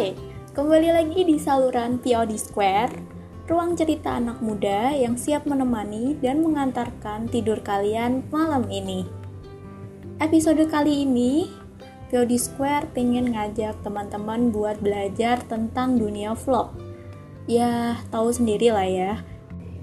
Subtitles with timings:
[0.00, 0.16] Hai,
[0.56, 2.96] kembali lagi di saluran POD Square,
[3.52, 9.04] ruang cerita anak muda yang siap menemani dan mengantarkan tidur kalian malam ini.
[10.16, 11.52] Episode kali ini,
[12.08, 16.72] POD Square pengen ngajak teman-teman buat belajar tentang dunia vlog.
[17.44, 19.12] Ya, tahu sendiri lah ya.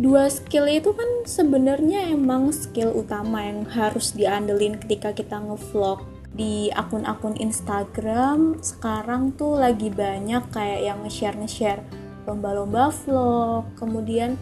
[0.02, 6.70] Dua skill itu kan sebenarnya emang skill utama yang harus diandelin ketika kita ngevlog di
[6.70, 11.82] akun-akun Instagram sekarang tuh lagi banyak kayak yang nge-share nge-share
[12.30, 13.66] lomba-lomba vlog.
[13.73, 14.38] Kemudian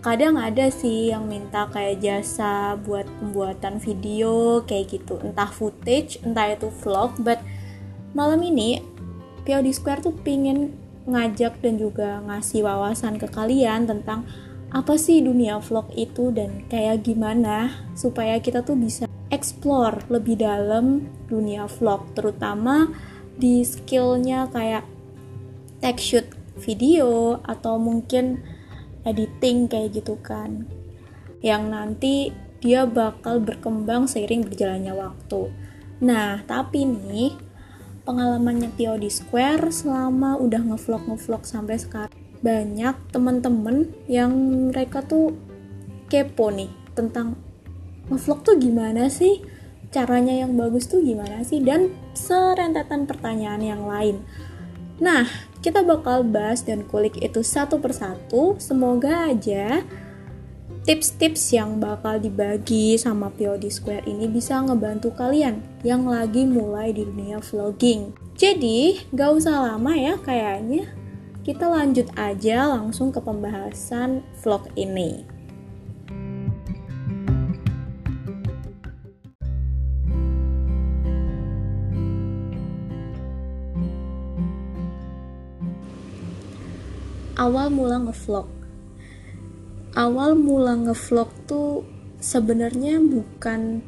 [0.00, 5.20] kadang ada sih yang minta kayak jasa buat pembuatan video kayak gitu.
[5.20, 7.44] Entah footage entah itu vlog but
[8.16, 8.80] malam ini
[9.44, 10.72] POD Square tuh pingin
[11.04, 14.24] ngajak dan juga ngasih wawasan ke kalian tentang
[14.70, 21.10] apa sih dunia vlog itu dan kayak gimana supaya kita tuh bisa explore lebih dalam
[21.26, 22.86] dunia vlog terutama
[23.34, 24.86] di skillnya kayak
[25.82, 26.26] tag shoot
[26.60, 28.38] video atau mungkin
[29.02, 30.70] editing kayak gitu kan.
[31.42, 32.14] Yang nanti
[32.60, 35.50] dia bakal berkembang seiring berjalannya waktu.
[36.04, 37.34] Nah tapi nih
[38.06, 44.32] pengalamannya Tio di Square selama udah ngevlog ngevlog sampai sekarang banyak temen-temen yang
[44.72, 45.36] mereka tuh
[46.08, 47.36] kepo nih tentang
[48.08, 49.44] ngevlog tuh gimana sih?
[49.90, 51.60] Caranya yang bagus tuh gimana sih?
[51.60, 54.24] Dan serentetan pertanyaan yang lain.
[55.00, 55.28] Nah
[55.60, 58.56] kita bakal bahas dan kulik itu satu persatu.
[58.56, 59.84] Semoga aja
[60.88, 67.04] tips-tips yang bakal dibagi sama POD Square ini bisa ngebantu kalian yang lagi mulai di
[67.04, 68.16] dunia vlogging.
[68.40, 70.88] Jadi gak usah lama ya kayaknya
[71.40, 75.40] kita lanjut aja langsung ke pembahasan vlog ini.
[87.40, 88.44] awal mula ngevlog
[89.96, 91.88] awal mula ngevlog tuh
[92.20, 93.80] sebenarnya bukan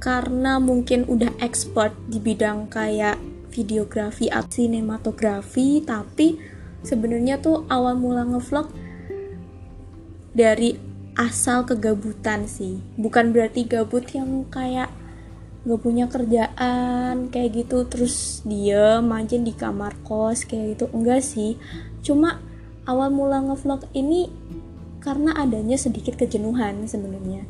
[0.00, 3.20] karena mungkin udah expert di bidang kayak
[3.56, 6.36] videografi atau sinematografi tapi
[6.84, 8.68] sebenarnya tuh awal mula ngevlog
[10.36, 10.76] dari
[11.16, 12.84] asal kegabutan sih.
[13.00, 14.92] Bukan berarti gabut yang kayak
[15.66, 20.86] gak punya kerjaan kayak gitu terus diem aja di kamar kos kayak gitu.
[20.92, 21.56] Enggak sih.
[22.04, 22.38] Cuma
[22.84, 24.28] awal mula ngevlog ini
[25.00, 27.48] karena adanya sedikit kejenuhan sebenarnya.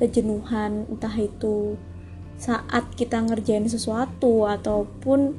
[0.00, 1.78] Kejenuhan entah itu
[2.38, 5.34] saat kita ngerjain sesuatu ataupun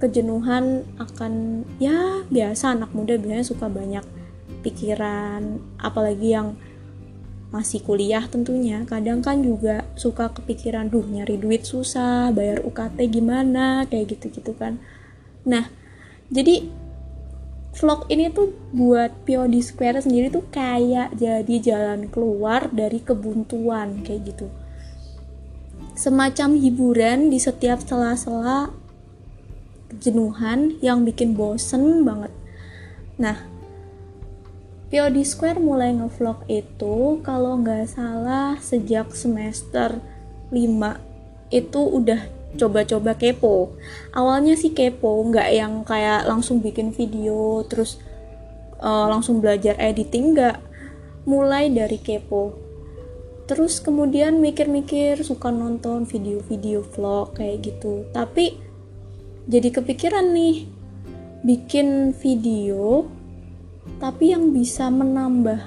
[0.00, 4.02] kejenuhan akan ya biasa anak muda biasanya suka banyak
[4.64, 6.56] pikiran apalagi yang
[7.50, 8.86] masih kuliah tentunya.
[8.86, 13.84] Kadang kan juga suka kepikiran duh nyari duit susah bayar UKT gimana?
[13.90, 14.80] Kayak gitu-gitu kan.
[15.44, 15.68] Nah
[16.30, 16.64] jadi
[17.74, 24.34] vlog ini tuh buat POD Square sendiri tuh kayak jadi jalan keluar dari kebuntuan kayak
[24.34, 24.46] gitu
[26.00, 28.72] semacam hiburan di setiap sela-sela
[29.92, 32.32] kejenuhan yang bikin bosen banget.
[33.20, 33.36] Nah
[34.88, 40.00] POD Square mulai ngevlog itu kalau nggak salah sejak semester
[40.48, 40.56] 5
[41.52, 42.24] itu udah
[42.56, 43.76] coba-coba kepo.
[44.16, 48.00] Awalnya sih kepo nggak yang kayak langsung bikin video terus
[48.80, 50.56] uh, langsung belajar editing nggak.
[51.28, 52.69] Mulai dari kepo
[53.50, 58.06] terus kemudian mikir-mikir suka nonton video-video vlog kayak gitu.
[58.14, 58.54] Tapi
[59.50, 60.70] jadi kepikiran nih
[61.42, 63.10] bikin video
[63.98, 65.66] tapi yang bisa menambah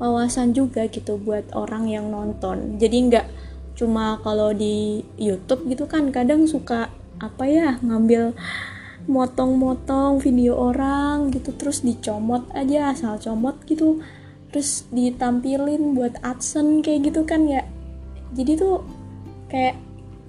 [0.00, 2.80] wawasan juga gitu buat orang yang nonton.
[2.80, 3.26] Jadi nggak
[3.76, 6.88] cuma kalau di YouTube gitu kan kadang suka
[7.20, 8.32] apa ya ngambil
[9.04, 14.00] motong-motong video orang gitu terus dicomot aja asal comot gitu
[14.50, 17.62] terus ditampilin buat adsense kayak gitu kan ya.
[18.34, 18.82] Jadi tuh
[19.50, 19.78] kayak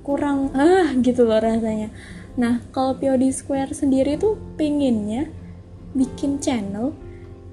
[0.01, 1.93] kurang ah gitu loh rasanya.
[2.37, 5.29] Nah kalau POD Square sendiri tuh pengennya
[5.93, 6.95] bikin channel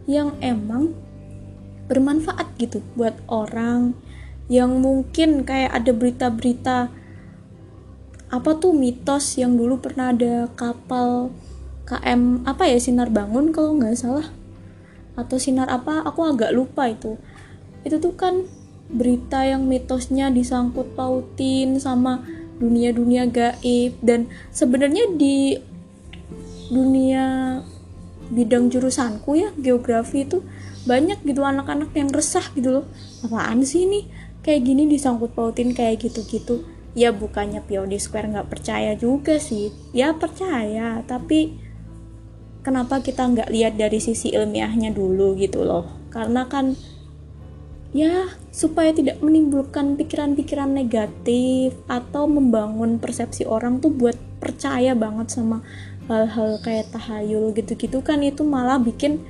[0.09, 0.95] yang emang
[1.89, 3.97] bermanfaat gitu buat orang
[4.49, 6.79] yang mungkin kayak ada berita-berita
[8.29, 11.33] apa tuh mitos yang dulu pernah ada kapal
[11.89, 14.29] KM apa ya sinar bangun kalau nggak salah
[15.19, 17.19] atau sinar apa aku agak lupa itu.
[17.83, 18.47] Itu tuh kan
[18.89, 22.23] berita yang mitosnya disangkut pautin sama
[22.63, 23.99] dunia-dunia gaib.
[23.99, 25.59] Dan sebenarnya di
[26.71, 27.59] dunia
[28.29, 30.45] bidang jurusanku ya geografi itu
[30.85, 32.87] banyak gitu anak-anak yang resah gitu loh.
[33.27, 34.07] Apaan sih ini?
[34.41, 36.65] Kayak gini disangkut pautin kayak gitu-gitu.
[36.97, 39.75] Ya bukannya POD Square nggak percaya juga sih.
[39.93, 41.68] Ya percaya tapi
[42.69, 45.89] kenapa kita nggak lihat dari sisi ilmiahnya dulu gitu loh?
[46.13, 46.77] Karena kan
[47.97, 55.65] ya supaya tidak menimbulkan pikiran-pikiran negatif atau membangun persepsi orang tuh buat percaya banget sama
[56.13, 59.25] hal-hal kayak tahayul gitu-gitu kan itu malah bikin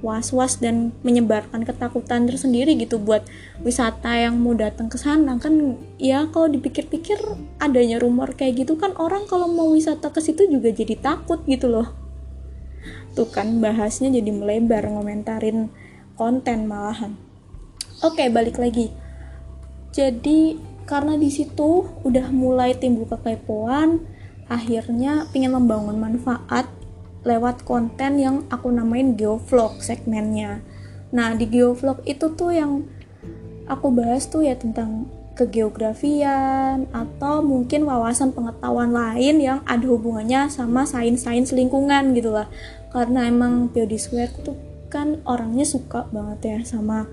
[0.00, 3.28] was-was dan menyebarkan ketakutan tersendiri gitu buat
[3.60, 5.36] wisata yang mau datang ke sana.
[5.36, 7.20] Kan ya kalau dipikir-pikir
[7.60, 11.68] adanya rumor kayak gitu kan orang kalau mau wisata ke situ juga jadi takut gitu
[11.68, 12.09] loh
[13.14, 15.70] tuh kan bahasnya jadi melebar ngomentarin
[16.14, 17.16] konten malahan.
[18.00, 18.92] Oke balik lagi.
[19.90, 24.02] Jadi karena di situ udah mulai timbul kekepoan
[24.50, 26.66] akhirnya pengen membangun manfaat
[27.22, 30.64] lewat konten yang aku namain geovlog segmennya.
[31.14, 32.82] Nah di geovlog itu tuh yang
[33.70, 35.06] aku bahas tuh ya tentang
[35.38, 42.50] kegeografian atau mungkin wawasan pengetahuan lain yang ada hubungannya sama sains-sains lingkungan gitu lah
[42.90, 44.56] karena emang Biodi Square tuh
[44.90, 47.06] kan orangnya suka banget ya sama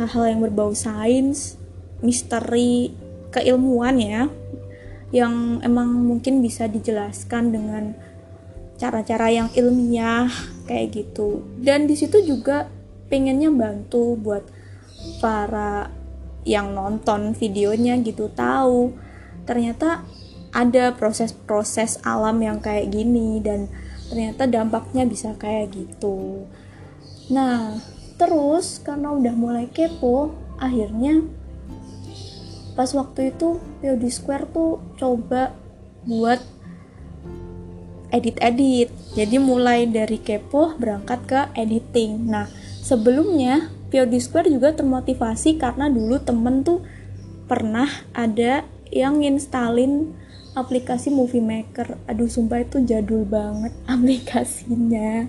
[0.00, 1.60] hal-hal yang berbau sains,
[2.00, 2.92] misteri,
[3.32, 4.22] keilmuan ya,
[5.12, 7.84] yang emang mungkin bisa dijelaskan dengan
[8.76, 10.28] cara-cara yang ilmiah
[10.68, 11.44] kayak gitu.
[11.60, 12.68] Dan di situ juga
[13.08, 14.44] pengennya bantu buat
[15.20, 15.92] para
[16.46, 18.94] yang nonton videonya gitu tahu
[19.46, 20.06] ternyata
[20.54, 23.66] ada proses-proses alam yang kayak gini dan
[24.08, 26.46] ternyata dampaknya bisa kayak gitu.
[27.30, 27.78] Nah,
[28.16, 31.20] terus karena udah mulai kepo akhirnya
[32.76, 35.52] pas waktu itu POD Square tuh coba
[36.04, 36.40] buat
[38.12, 42.48] edit-edit jadi mulai dari kepo berangkat ke editing nah
[42.80, 46.84] sebelumnya POD Square juga termotivasi karena dulu temen tuh
[47.48, 50.16] pernah ada yang installin
[50.56, 52.00] aplikasi Movie Maker.
[52.08, 55.28] Aduh sumpah itu jadul banget aplikasinya.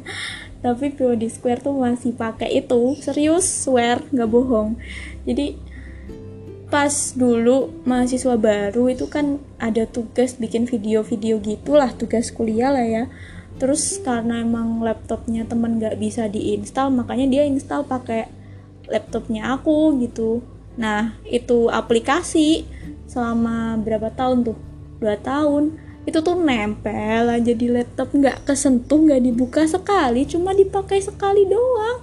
[0.64, 2.96] Tapi POD Square tuh masih pakai itu.
[3.04, 4.80] Serius swear nggak bohong.
[5.28, 5.60] Jadi
[6.68, 13.04] pas dulu mahasiswa baru itu kan ada tugas bikin video-video gitulah tugas kuliah lah ya.
[13.60, 18.32] Terus karena emang laptopnya temen nggak bisa diinstal makanya dia install pakai
[18.88, 20.44] laptopnya aku gitu.
[20.78, 22.68] Nah itu aplikasi
[23.08, 24.67] selama berapa tahun tuh
[24.98, 28.16] dua tahun itu tuh nempel aja di laptop.
[28.16, 32.00] Nggak kesentuh nggak dibuka sekali cuma dipakai sekali doang.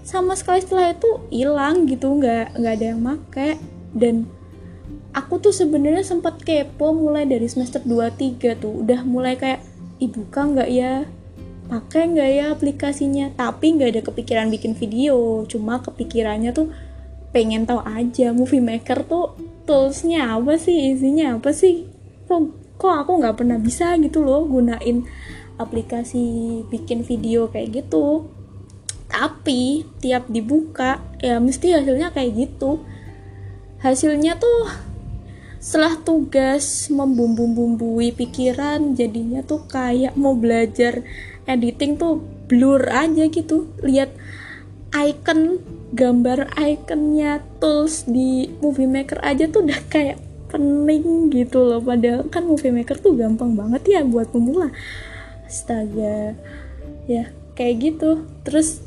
[0.00, 3.60] Sama sekali setelah itu hilang gitu nggak nggak ada yang make.
[3.92, 4.24] Dan
[5.12, 8.80] aku tuh sebenarnya sempat kepo mulai dari semester 2-3 tuh.
[8.80, 9.60] Udah mulai kayak
[10.00, 11.04] ibuka nggak ya?
[11.68, 13.36] Pakai nggak ya aplikasinya?
[13.36, 15.44] Tapi nggak ada kepikiran bikin video.
[15.44, 16.72] Cuma kepikirannya tuh
[17.36, 18.32] pengen tahu aja.
[18.32, 19.36] Movie maker tuh
[19.68, 20.96] toolsnya apa sih?
[20.96, 21.87] Isinya apa sih
[22.78, 25.08] kok aku nggak pernah bisa gitu loh gunain
[25.58, 28.30] aplikasi bikin video kayak gitu.
[29.08, 32.84] Tapi tiap dibuka ya mesti hasilnya kayak gitu.
[33.82, 34.68] Hasilnya tuh
[35.58, 41.02] setelah tugas membumbu-bumbui pikiran jadinya tuh kayak mau belajar
[41.50, 43.66] editing tuh blur aja gitu.
[43.82, 44.14] Lihat
[44.94, 45.58] icon
[45.96, 51.80] gambar iconnya tools di movie maker aja tuh udah kayak pening gitu loh.
[51.84, 54.72] Padahal kan movie maker tuh gampang banget ya buat pemula.
[55.44, 56.34] Astaga.
[57.04, 58.24] Ya kayak gitu.
[58.42, 58.80] Terus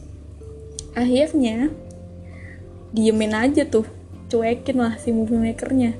[0.98, 1.70] akhirnya
[2.91, 3.88] diemin aja tuh.
[4.27, 5.96] Cuekin lah si movie makernya.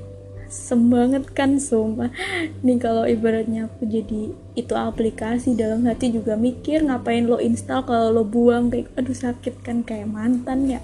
[0.52, 2.12] Semangat kan sumpah.
[2.60, 8.12] Nih kalau ibaratnya aku jadi itu aplikasi dalam hati juga mikir ngapain lo install kalau
[8.12, 8.68] lo buang?
[8.68, 10.80] Kayak aduh sakit kan kayak mantan ya.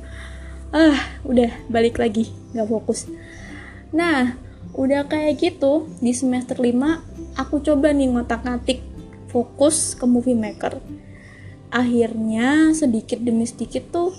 [0.73, 2.33] Ah udah balik lagi.
[2.57, 3.09] Nggak fokus.
[3.93, 4.48] Nah
[4.79, 8.79] udah kayak gitu di semester 5 aku coba nih ngotak-ngatik
[9.27, 10.79] fokus ke movie maker.
[11.75, 14.15] Akhirnya sedikit demi sedikit tuh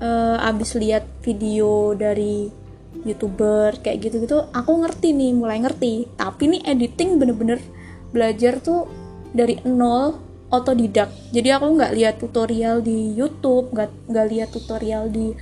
[0.00, 2.48] uh, abis lihat video dari
[3.04, 6.08] youtuber kayak gitu-gitu aku ngerti nih mulai ngerti.
[6.16, 7.60] Tapi nih editing bener-bener
[8.08, 8.88] belajar tuh
[9.36, 10.16] dari nol
[10.48, 11.12] otodidak.
[11.28, 15.36] Jadi aku nggak lihat tutorial di YouTube nggak nggak lihat tutorial di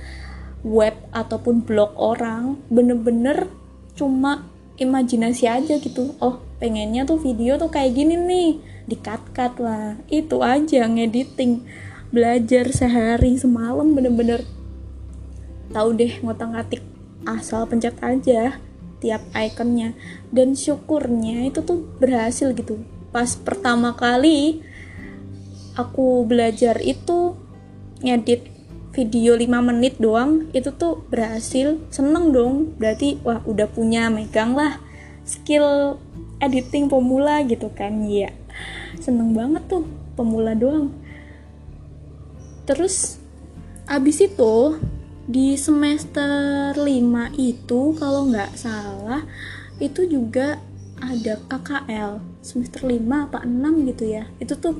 [0.67, 2.59] web ataupun blog orang.
[2.69, 3.62] Bener-bener
[3.93, 6.17] cuma imajinasi aja gitu.
[6.17, 8.51] Oh pengennya tuh video tuh kayak gini nih.
[8.89, 9.97] Dikat-kat lah.
[10.09, 11.63] Itu aja ngediting.
[12.13, 14.45] Belajar sehari semalam bener-bener.
[15.73, 16.83] Tahu deh ngotak-ngatik.
[17.23, 18.59] Asal pencet aja
[19.01, 19.97] tiap ikonnya.
[20.29, 22.83] Dan syukurnya itu tuh berhasil gitu.
[23.13, 24.61] Pas pertama kali
[25.73, 27.33] aku belajar itu
[28.05, 28.52] ngedit
[28.93, 31.81] video 5 menit doang itu tuh berhasil.
[31.89, 34.77] Seneng dong berarti wah udah punya megang lah
[35.25, 35.97] skill
[36.37, 38.31] editing pemula gitu kan iya.
[39.01, 40.93] Seneng banget tuh pemula doang.
[42.69, 43.17] Terus
[43.89, 44.77] abis itu
[45.25, 46.85] di semester 5
[47.39, 49.25] itu kalau nggak salah
[49.81, 50.61] itu juga
[51.01, 54.29] ada KKL semester 5 apa 6 gitu ya.
[54.37, 54.79] Itu tuh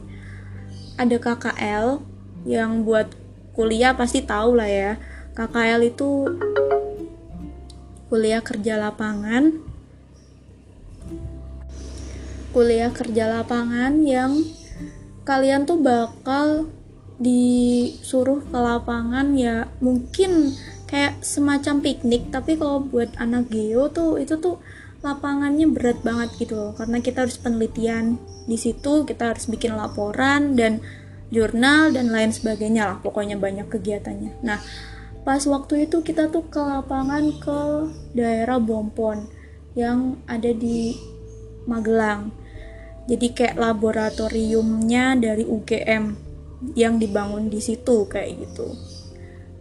[1.01, 1.99] ada KKL
[2.45, 3.22] yang buat
[3.53, 4.91] kuliah pasti tahu lah ya.
[5.33, 6.29] KKL itu
[8.09, 9.53] kuliah kerja lapangan.
[12.53, 14.45] Kuliah kerja lapangan yang
[15.25, 16.69] kalian tuh bakal
[17.17, 20.51] disuruh ke lapangan ya mungkin
[20.89, 24.59] kayak semacam piknik tapi kalau buat anak geo tuh itu tuh
[25.01, 26.71] lapangannya berat banget gitu loh.
[26.77, 30.79] Karena kita harus penelitian di situ kita harus bikin laporan dan
[31.33, 34.45] jurnal dan lain sebagainya lah pokoknya banyak kegiatannya.
[34.45, 34.61] Nah
[35.25, 37.59] pas waktu itu kita tuh ke lapangan ke
[38.13, 39.25] daerah Bompon
[39.73, 40.93] yang ada di
[41.65, 42.29] Magelang.
[43.09, 46.15] Jadi kayak laboratoriumnya dari UGM
[46.77, 48.77] yang dibangun di situ kayak gitu.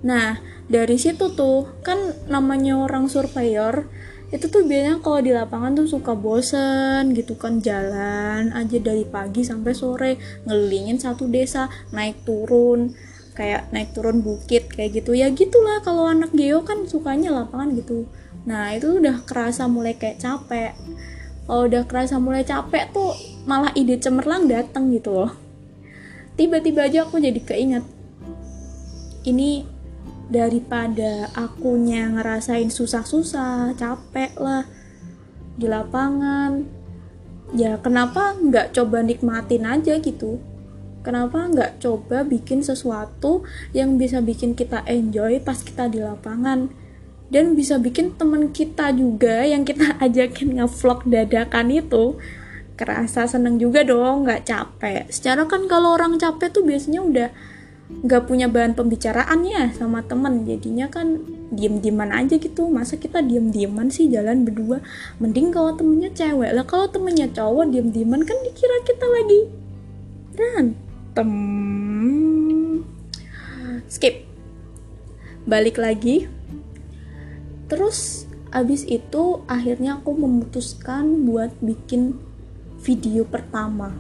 [0.07, 0.39] Nah
[0.71, 1.99] dari situ tuh kan
[2.31, 3.91] namanya orang surveyor
[4.33, 9.45] itu tuh biasanya kalau di lapangan tuh suka bosen gitu kan jalan aja dari pagi
[9.45, 10.11] sampai sore
[10.49, 12.97] ngelilingin satu desa naik turun
[13.37, 15.13] kayak naik turun bukit kayak gitu.
[15.13, 18.09] Ya gitulah kalau anak geo kan sukanya lapangan gitu.
[18.49, 20.73] Nah itu udah kerasa mulai kayak capek.
[21.45, 23.13] Kalau udah kerasa mulai capek tuh
[23.45, 25.33] malah ide cemerlang datang gitu loh.
[26.41, 27.85] Tiba-tiba aja aku jadi keinget
[29.29, 29.69] ini
[30.33, 34.65] daripada akunya ngerasain susah-susah capek lah
[35.61, 36.65] di lapangan.
[37.53, 40.41] Ya kenapa nggak coba nikmatin aja gitu?
[41.05, 43.45] Kenapa nggak coba bikin sesuatu
[43.77, 46.73] yang bisa bikin kita enjoy pas kita di lapangan?
[47.29, 52.17] Dan bisa bikin temen kita juga yang kita ajakin ngevlog dadakan itu
[52.73, 55.13] kerasa seneng juga dong nggak capek.
[55.13, 57.29] Secara kan kalau orang capek tuh biasanya udah
[58.03, 60.49] nggak punya bahan pembicaraan ya sama temen.
[60.49, 61.21] Jadinya kan
[61.53, 62.73] diem dieman aja gitu.
[62.73, 64.81] Masa kita diem dieman sih jalan berdua?
[65.21, 66.51] Mending kalau temennya cewek.
[66.57, 69.41] Lah kalau temennya cowok diem dieman kan dikira kita lagi
[70.33, 70.65] dan
[71.13, 71.31] tem
[73.87, 74.25] skip.
[75.45, 76.27] Balik lagi.
[77.69, 82.17] Terus abis itu akhirnya aku memutuskan buat bikin
[82.83, 83.97] video pertama.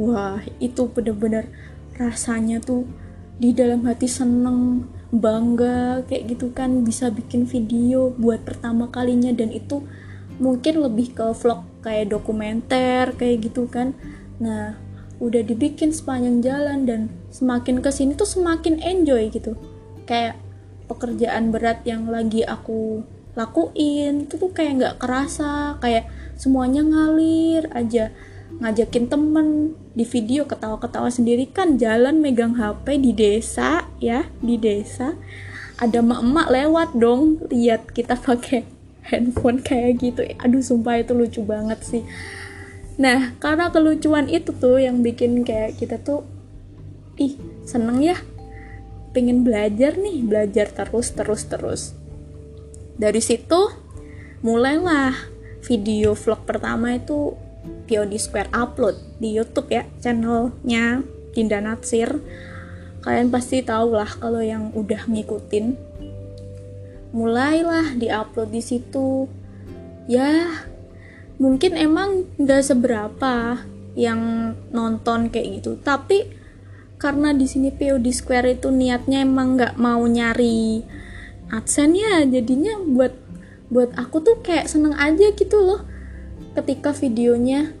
[0.00, 1.48] Wah itu bener-bener
[1.96, 2.88] rasanya tuh
[3.40, 9.32] di dalam hati seneng bangga kayak gitu kan bisa bikin video buat pertama kalinya.
[9.32, 9.80] Dan itu
[10.36, 13.96] mungkin lebih ke vlog kayak dokumenter kayak gitu kan.
[14.38, 14.76] Nah
[15.20, 17.00] udah dibikin sepanjang jalan dan
[17.32, 19.56] semakin ke sini tuh semakin enjoy gitu.
[20.04, 20.36] Kayak
[20.84, 23.00] pekerjaan berat yang lagi aku
[23.38, 28.10] lakuin itu tuh kayak nggak kerasa kayak semuanya ngalir aja
[28.58, 35.18] ngajakin temen di video ketawa-ketawa sendiri kan jalan megang HP di desa ya di desa
[35.80, 38.66] ada emak-emak lewat dong lihat kita pakai
[39.10, 42.04] handphone kayak gitu aduh sumpah itu lucu banget sih
[43.00, 46.20] Nah, karena kelucuan itu tuh yang bikin kayak kita tuh
[47.16, 47.32] ih,
[47.64, 48.20] seneng ya.
[49.16, 51.82] Pengen belajar nih, belajar terus terus terus.
[53.00, 53.72] Dari situ
[54.44, 55.16] mulailah
[55.64, 57.32] video vlog pertama itu
[57.88, 62.22] POD Square upload di YouTube ya, channelnya Dinda Natsir.
[63.00, 65.76] Kalian pasti tahu lah kalau yang udah ngikutin.
[67.10, 69.26] Mulailah diupload di situ.
[70.06, 70.46] Ya,
[71.40, 73.64] mungkin emang nggak seberapa
[73.98, 76.28] yang nonton kayak gitu tapi
[77.00, 80.84] karena di sini POD Square itu niatnya emang nggak mau nyari
[81.48, 83.16] adsense ya jadinya buat
[83.72, 85.80] buat aku tuh kayak seneng aja gitu loh
[86.54, 87.74] ketika videonya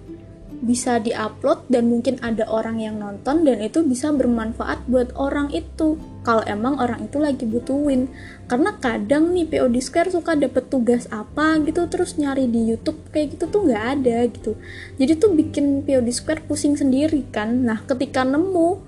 [0.60, 5.96] bisa diupload dan mungkin ada orang yang nonton dan itu bisa bermanfaat buat orang itu.
[6.20, 8.12] Kalau emang orang itu lagi butuhin.
[8.44, 13.40] Karena kadang nih POD Square suka dapet tugas apa gitu terus nyari di YouTube kayak
[13.40, 14.52] gitu tuh nggak ada gitu.
[15.00, 17.64] Jadi tuh bikin POD Square pusing sendiri kan.
[17.64, 18.84] Nah ketika nemu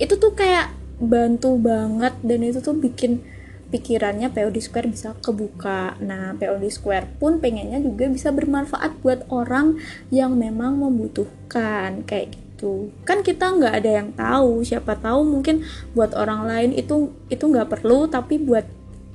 [0.00, 3.20] itu tuh kayak bantu banget dan itu tuh bikin
[3.66, 5.98] pikirannya POD Square bisa kebuka.
[5.98, 9.78] Nah, POD Square pun pengennya juga bisa bermanfaat buat orang
[10.14, 12.94] yang memang membutuhkan kayak gitu.
[13.02, 17.68] Kan kita nggak ada yang tahu, siapa tahu mungkin buat orang lain itu itu nggak
[17.78, 18.64] perlu, tapi buat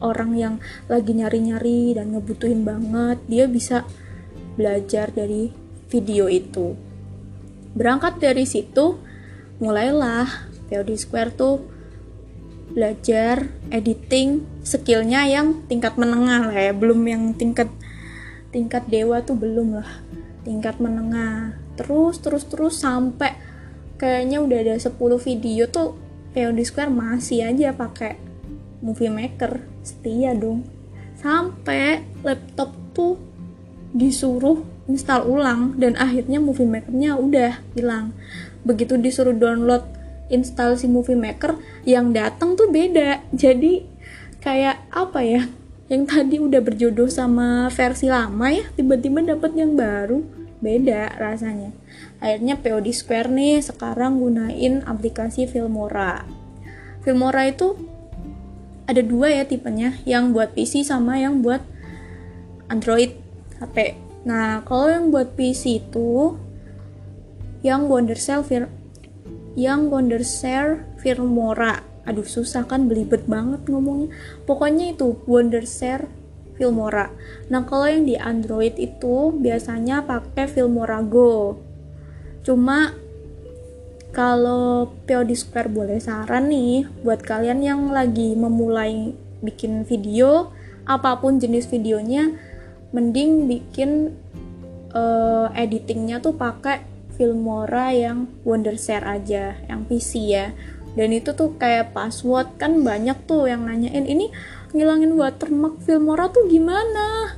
[0.04, 0.56] orang yang
[0.92, 3.88] lagi nyari-nyari dan ngebutuhin banget, dia bisa
[4.60, 5.54] belajar dari
[5.88, 6.76] video itu.
[7.72, 9.00] Berangkat dari situ,
[9.64, 11.71] mulailah POD Square tuh
[12.72, 16.74] belajar editing skillnya yang tingkat menengah lah ya.
[16.74, 17.68] Belum yang tingkat
[18.52, 19.92] tingkat dewa tuh belum lah.
[20.48, 21.60] Tingkat menengah.
[21.76, 23.38] Terus terus terus sampai
[24.02, 25.96] kayaknya udah ada 10 video tuh
[26.34, 28.18] POD Square masih aja pakai
[28.82, 29.62] movie maker.
[29.84, 30.66] Setia dong.
[31.20, 33.20] Sampai laptop tuh
[33.92, 38.16] disuruh install ulang dan akhirnya movie makernya udah hilang.
[38.66, 40.01] Begitu disuruh download
[40.32, 43.22] install si movie maker yang datang tuh beda.
[43.36, 43.84] Jadi
[44.40, 45.44] kayak apa ya?
[45.92, 50.24] Yang tadi udah berjodoh sama versi lama ya tiba-tiba dapat yang baru.
[50.64, 51.76] Beda rasanya.
[52.24, 56.24] Akhirnya POD Square nih sekarang gunain aplikasi Filmora.
[57.04, 57.76] Filmora itu
[58.92, 61.64] ada dua ya tipenya yang buat PC sama yang buat
[62.68, 63.16] Android
[63.64, 63.96] HP
[64.28, 66.38] nah kalau yang buat PC itu
[67.64, 68.70] yang Wondershare Fir
[69.56, 71.84] yang Wondershare Filmora.
[72.08, 74.12] Aduh susah kan belibet banget ngomongnya.
[74.48, 76.08] Pokoknya itu Wondershare
[76.56, 77.12] Filmora.
[77.50, 81.58] Nah kalau yang di Android itu biasanya pakai Filmora Go.
[82.42, 82.96] Cuma
[84.12, 90.52] kalau POD Square boleh saran nih buat kalian yang lagi memulai bikin video
[90.84, 92.36] apa pun jenis videonya
[92.92, 94.20] mending bikin
[94.92, 96.91] uh, editingnya tuh pakai
[97.22, 100.58] Filmora yang Wondershare aja yang PC ya.
[100.98, 104.34] Dan itu tuh kayak password kan banyak tuh yang nanyain ini
[104.74, 107.38] ngilangin watermark Filmora tuh gimana?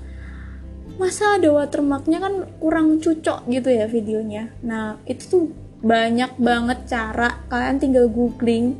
[0.96, 4.56] Masa ada watermarknya kan kurang cocok gitu ya videonya.
[4.64, 5.44] Nah itu tuh
[5.84, 7.44] banyak banget cara.
[7.52, 8.80] Kalian tinggal googling.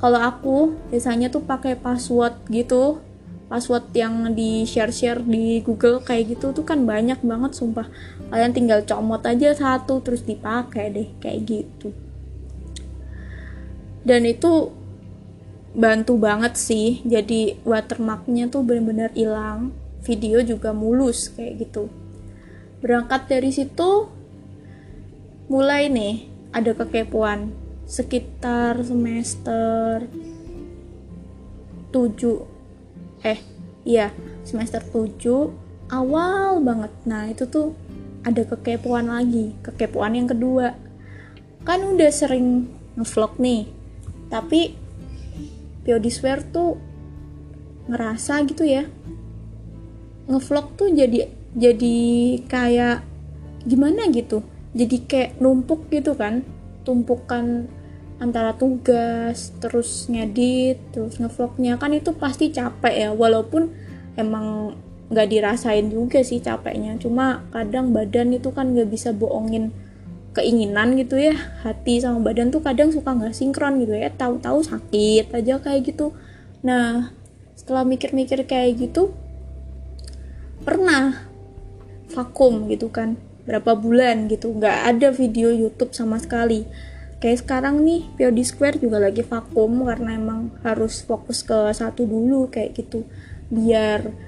[0.00, 3.04] Kalau aku biasanya tuh pakai password gitu.
[3.52, 7.88] Password yang di share share di Google kayak gitu tuh kan banyak banget sumpah
[8.28, 11.92] kalian tinggal comot aja satu terus dipakai deh kayak gitu.
[14.04, 14.72] Dan itu
[15.76, 17.04] bantu banget sih.
[17.04, 19.72] Jadi watermarknya tuh bener-bener hilang.
[20.04, 21.92] Video juga mulus kayak gitu.
[22.80, 24.08] Berangkat dari situ
[25.52, 27.52] mulai nih ada kekepoan.
[27.88, 30.04] Sekitar semester
[31.88, 33.40] 7 eh
[33.88, 34.12] iya
[34.44, 35.48] semester 7
[35.88, 36.92] awal banget.
[37.08, 37.72] Nah itu tuh
[38.26, 40.74] ada kekepoan lagi kekepoan yang kedua.
[41.62, 43.78] Kan udah sering ngevlog nih
[44.28, 44.76] tapi
[45.88, 46.76] Swear tuh
[47.88, 48.84] ngerasa gitu ya.
[50.28, 51.98] Ngevlog tuh jadi jadi
[52.44, 53.00] kayak
[53.64, 54.44] gimana gitu?
[54.76, 56.44] Jadi kayak numpuk gitu kan?
[56.84, 57.72] Tumpukan
[58.20, 61.80] antara tugas terus ngedit terus ngevlognya.
[61.80, 63.72] Kan itu pasti capek ya walaupun
[64.20, 64.76] emang
[65.08, 67.00] nggak dirasain juga sih capeknya.
[67.00, 69.72] Cuma kadang badan itu kan nggak bisa bohongin
[70.36, 71.34] keinginan gitu ya.
[71.64, 74.12] Hati sama badan tuh kadang suka nggak sinkron gitu ya.
[74.12, 76.12] Tahu-tahu sakit aja kayak gitu.
[76.60, 77.10] Nah
[77.56, 79.16] setelah mikir-mikir kayak gitu
[80.62, 81.24] pernah
[82.12, 83.16] vakum gitu kan.
[83.48, 84.52] Berapa bulan gitu.
[84.52, 86.68] Nggak ada video YouTube sama sekali.
[87.18, 92.46] Kayak sekarang nih POD Square juga lagi vakum karena emang harus fokus ke satu dulu
[92.46, 93.02] kayak gitu.
[93.50, 94.27] Biar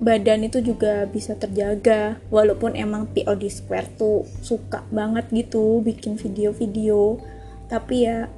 [0.00, 7.20] badan itu juga bisa terjaga walaupun emang POD Square tuh suka banget gitu bikin video-video.
[7.68, 8.32] Tapi ya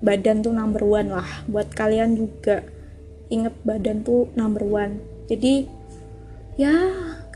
[0.00, 2.64] badan tuh number one lah buat kalian juga.
[3.28, 5.04] Inget badan tuh number one.
[5.28, 5.68] Jadi
[6.56, 6.72] ya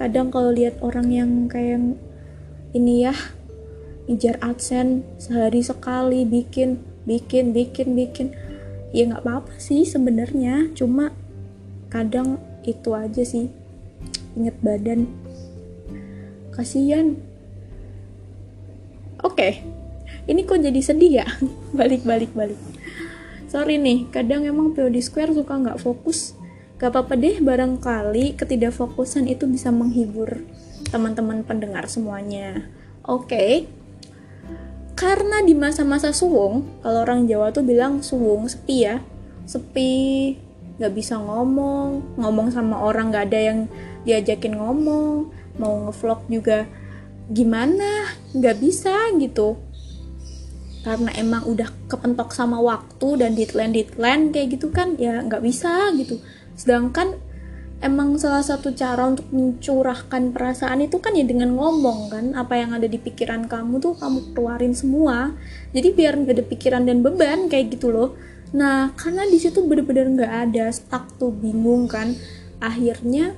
[0.00, 2.00] kadang kalau lihat orang yang kayak
[2.72, 3.12] ini ya
[4.08, 8.32] ngejar adsense sehari sekali bikin bikin bikin bikin
[8.96, 10.72] ya nggak apa-apa sih sebenarnya.
[10.72, 11.12] Cuma
[11.92, 13.57] kadang itu aja sih
[14.38, 15.10] inget badan.
[16.54, 17.18] Kasihan
[19.22, 19.66] oke okay.
[20.30, 21.26] ini kok jadi sedih ya?
[21.78, 22.58] Balik balik balik.
[23.50, 26.38] Sorry nih kadang emang POD Square suka nggak fokus.
[26.78, 30.46] Gak apa-apa deh barangkali ketidakfokusan itu bisa menghibur
[30.94, 32.70] teman-teman pendengar semuanya.
[33.02, 33.52] Oke okay.
[34.94, 39.02] karena di masa-masa suwung kalau orang Jawa tuh bilang suwung sepi ya.
[39.48, 39.90] Sepi
[40.78, 43.60] nggak bisa ngomong ngomong sama orang nggak ada yang
[44.08, 45.28] diajakin ngomong
[45.60, 46.64] mau ngevlog juga
[47.28, 48.16] gimana?
[48.32, 49.60] Nggak bisa gitu.
[50.80, 55.92] Karena emang udah kepentok sama waktu dan deadline deadline kayak gitu kan ya nggak bisa
[56.00, 56.16] gitu.
[56.56, 57.20] Sedangkan
[57.78, 62.24] emang salah satu cara untuk mencurahkan perasaan itu kan ya dengan ngomong kan.
[62.32, 65.36] Apa yang ada di pikiran kamu tuh kamu keluarin semua.
[65.76, 68.16] Jadi biar nggak ada pikiran dan beban kayak gitu loh.
[68.56, 72.16] Nah, karena di situ bener-bener nggak ada stuck tuh bingung kan.
[72.58, 73.36] Akhirnya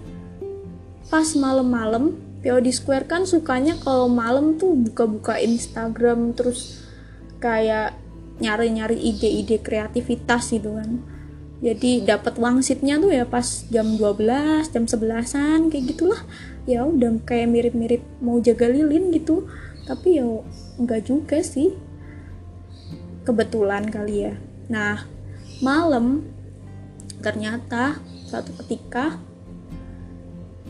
[1.10, 6.80] pas malam-malam POD Square kan sukanya kalau malam tuh buka-buka Instagram terus
[7.42, 7.98] kayak
[8.40, 11.04] nyari-nyari ide-ide kreativitas gitu kan.
[11.60, 16.22] Jadi dapat wangsitnya tuh ya pas jam 12, jam 11-an kayak gitulah.
[16.68, 19.48] ya udah kayak mirip-mirip mau jaga lilin gitu
[19.90, 20.26] tapi ya
[20.78, 21.74] enggak juga sih
[23.26, 24.34] kebetulan kali ya
[24.70, 25.02] nah
[25.58, 26.22] malam
[27.18, 27.98] ternyata
[28.30, 29.18] suatu ketika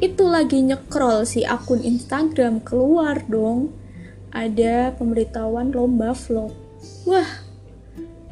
[0.00, 3.76] itu lagi nyekrol si akun Instagram keluar dong.
[4.32, 6.56] Ada pemberitahuan lomba vlog.
[7.04, 7.28] Wah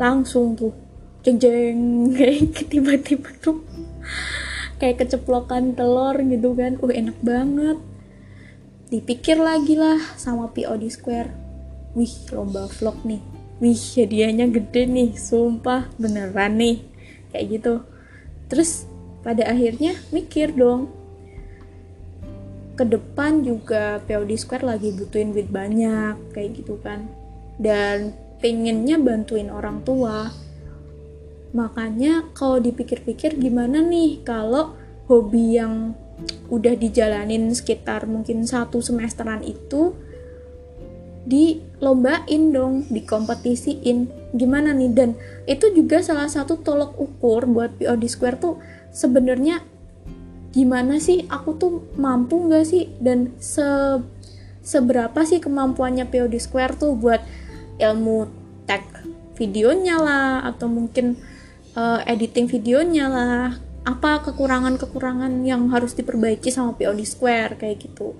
[0.01, 0.73] langsung tuh.
[1.21, 1.81] Jeng jeng
[2.17, 3.61] kayak tiba-tiba tuh.
[4.81, 6.81] Kayak keceplokan telur gitu kan.
[6.81, 7.77] Uh enak banget.
[8.89, 11.31] Dipikir lagi lah sama POD Square.
[11.93, 13.21] Wih lomba vlog nih.
[13.61, 15.11] Wih hadiahnya gede nih.
[15.21, 16.81] Sumpah beneran nih.
[17.29, 17.75] Kayak gitu.
[18.49, 18.89] Terus
[19.21, 20.98] pada akhirnya mikir dong
[22.79, 27.11] ke depan juga POD Square lagi butuhin duit banyak kayak gitu kan
[27.59, 30.31] dan pengennya bantuin orang tua
[31.51, 34.79] makanya kalau dipikir-pikir gimana nih kalau
[35.11, 35.99] hobi yang
[36.47, 39.95] udah dijalanin sekitar mungkin satu semesteran itu
[41.29, 44.09] dilombain dong, dikompetisiin.
[44.33, 44.91] Gimana nih?
[44.97, 45.11] Dan
[45.45, 48.55] itu juga salah satu tolok ukur buat POD Square tuh
[48.93, 49.61] sebenarnya
[50.53, 51.25] gimana sih?
[51.29, 52.91] Aku tuh mampu nggak sih?
[52.99, 53.65] Dan se
[54.65, 57.25] seberapa sih kemampuannya POD Square tuh buat
[57.81, 58.29] ilmu
[58.69, 58.85] tag
[59.39, 61.17] videonya lah atau mungkin
[61.79, 63.47] uh, editing videonya lah.
[63.89, 68.13] Apa kekurangan-kekurangan yang harus diperbaiki sama POD Square kayak gitu.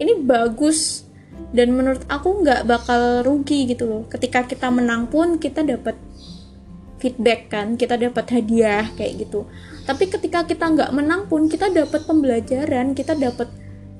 [0.00, 1.04] Ini bagus
[1.52, 4.02] dan menurut aku nggak bakal rugi gitu loh.
[4.08, 6.00] Ketika kita menang pun kita dapat
[7.02, 9.50] feedback kan kita dapat hadiah kayak gitu
[9.82, 13.50] tapi ketika kita nggak menang pun kita dapat pembelajaran kita dapat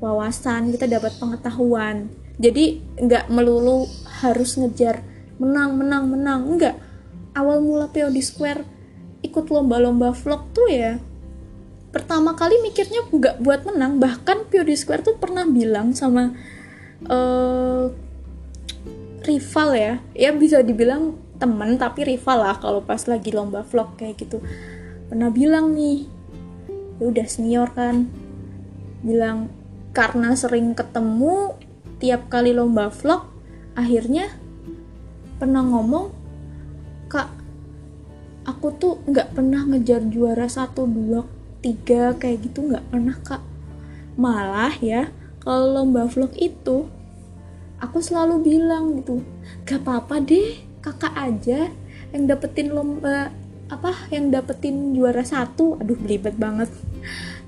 [0.02, 2.10] wawasan kita dapat pengetahuan.
[2.42, 3.86] Jadi nggak melulu
[4.22, 5.06] harus ngejar
[5.38, 6.40] menang menang menang.
[6.50, 6.74] Enggak
[7.38, 8.66] awal mula POD Square
[9.22, 10.98] ikut lomba-lomba vlog tuh ya
[11.94, 14.02] pertama kali mikirnya nggak buat menang.
[14.02, 16.34] Bahkan POD Square tuh pernah bilang sama
[17.06, 17.86] uh,
[19.22, 19.94] rival ya.
[20.18, 24.38] Ya bisa dibilang temen tapi rival lah kalau pas lagi lomba vlog kayak gitu
[25.12, 26.08] pernah bilang nih
[26.96, 28.08] ya udah senior kan.
[29.04, 29.52] Bilang
[29.92, 31.52] karena sering ketemu
[32.00, 33.28] tiap kali lomba vlog
[33.76, 34.32] akhirnya
[35.36, 36.08] pernah ngomong
[37.12, 37.28] kak
[38.48, 41.28] aku tuh nggak pernah ngejar juara satu dua
[41.60, 43.44] tiga kayak gitu nggak pernah kak.
[44.16, 45.12] Malah ya
[45.44, 46.88] kalau lomba vlog itu
[47.84, 49.20] aku selalu bilang gitu
[49.68, 51.68] gak apa-apa deh kakak aja
[52.16, 53.28] yang dapetin lomba
[53.76, 54.12] apa?
[54.12, 55.80] Yang dapetin juara satu?
[55.80, 56.68] Aduh belibet banget.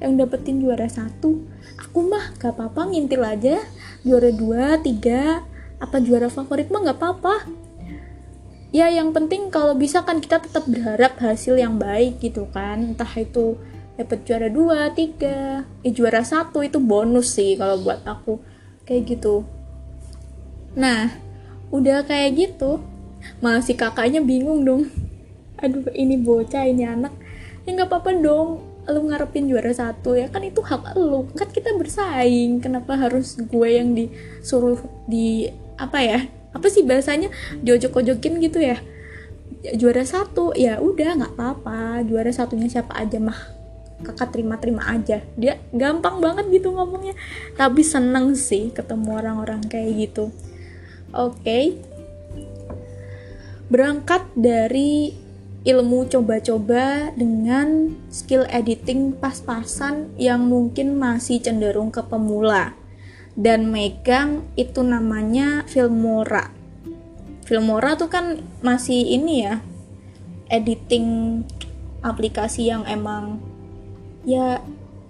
[0.01, 1.45] Yang dapetin juara satu?
[1.81, 3.61] Aku mah gak apa-apa ngintil aja.
[4.03, 5.45] Juara dua tiga.
[5.79, 7.35] Apa juara favorit mah gak apa-apa.
[8.75, 12.97] Ya yang penting kalau bisa kan kita tetap berharap hasil yang baik gitu kan.
[12.97, 13.61] Entah itu
[13.95, 15.63] dapat juara dua tiga.
[15.87, 18.43] Eh juara satu itu bonus sih kalau buat aku.
[18.83, 19.47] Kayak gitu.
[20.75, 21.07] Nah,
[21.71, 22.83] udah kayak gitu,
[23.63, 24.91] si kakaknya bingung dong.
[25.65, 27.17] Aduh, ini bocah, ini anak.
[27.65, 28.49] Ya nggak apa-apa dong,
[28.85, 31.25] lu ngarepin juara satu ya kan itu hak lu.
[31.33, 34.77] Kan kita bersaing, kenapa harus gue yang disuruh
[35.09, 35.49] di
[35.81, 36.21] apa ya?
[36.53, 37.33] Apa sih bahasanya?
[37.65, 38.77] Diojok-ojokin gitu ya?
[39.81, 42.05] Juara satu, ya udah nggak apa-apa.
[42.05, 47.15] Juara satunya siapa aja mah kakak terima-terima aja dia gampang banget gitu ngomongnya
[47.57, 50.35] tapi seneng sih ketemu orang-orang kayak gitu
[51.15, 51.47] Oke.
[51.47, 51.65] Okay.
[53.71, 55.15] Berangkat dari
[55.65, 62.77] ilmu coba-coba dengan skill editing pas-pasan yang mungkin masih cenderung ke pemula
[63.33, 66.53] dan megang itu namanya Filmora.
[67.49, 69.65] Filmora tuh kan masih ini ya
[70.53, 71.41] editing
[72.05, 73.41] aplikasi yang emang
[74.29, 74.61] ya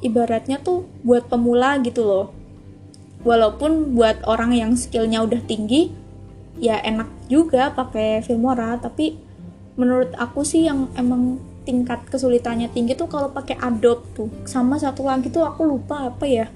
[0.07, 2.27] ibaratnya tuh buat pemula gitu loh
[3.27, 5.90] walaupun buat orang yang skillnya udah tinggi
[6.62, 9.23] ya enak juga pakai Filmora tapi
[9.74, 14.28] menurut aku sih yang emang tingkat kesulitannya tinggi tuh kalau pakai Adobe tuh.
[14.44, 16.46] Sama satu lagi tuh aku lupa apa ya.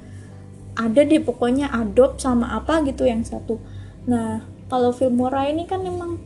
[0.79, 3.59] Ada deh pokoknya Adobe sama apa gitu yang satu.
[4.07, 6.21] Nah kalau Filmora ini kan emang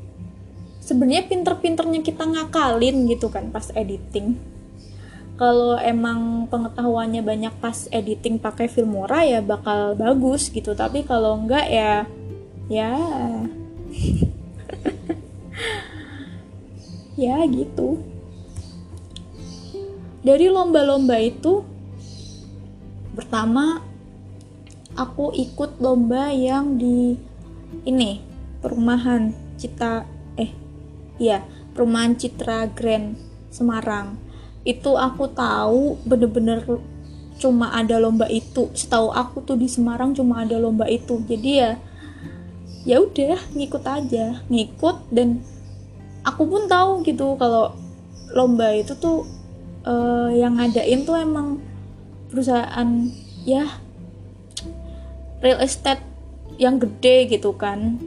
[0.82, 4.36] sebenarnya pinter-pinternya kita ngakalin gitu kan pas editing.
[5.38, 10.74] Kalau emang pengetahuannya banyak pas editing pakai Filmora ya bakal bagus gitu.
[10.74, 12.04] Tapi kalau enggak ya
[12.66, 12.92] ya
[17.16, 18.00] ya gitu.
[20.22, 21.66] Dari lomba-lomba itu
[23.12, 23.82] pertama
[24.94, 27.18] aku ikut lomba yang di
[27.82, 28.22] ini
[28.62, 30.06] perumahan Cita
[30.38, 30.54] eh
[31.18, 33.16] iya perumahan Citra Grand
[33.48, 34.16] Semarang.
[34.62, 36.62] Itu aku tahu bener-bener
[37.42, 38.70] cuma ada lomba itu.
[38.70, 41.18] Setahu aku tuh di Semarang cuma ada lomba itu.
[41.26, 41.70] Jadi ya
[42.86, 44.46] ya udah ngikut aja.
[44.46, 45.42] Ngikut dan
[46.22, 47.74] aku pun tahu gitu kalau
[48.32, 49.26] lomba itu tuh
[49.84, 51.60] uh, yang ngadain tuh emang
[52.32, 52.88] perusahaan
[53.44, 53.68] ya
[55.42, 56.00] real estate
[56.56, 57.98] yang gede gitu kan.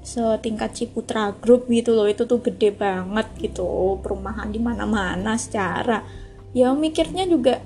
[0.00, 4.00] Setingkat Ciputra Group gitu loh itu tuh gede banget gitu.
[4.00, 6.06] Perumahan di mana-mana secara.
[6.56, 7.60] Ya mikirnya juga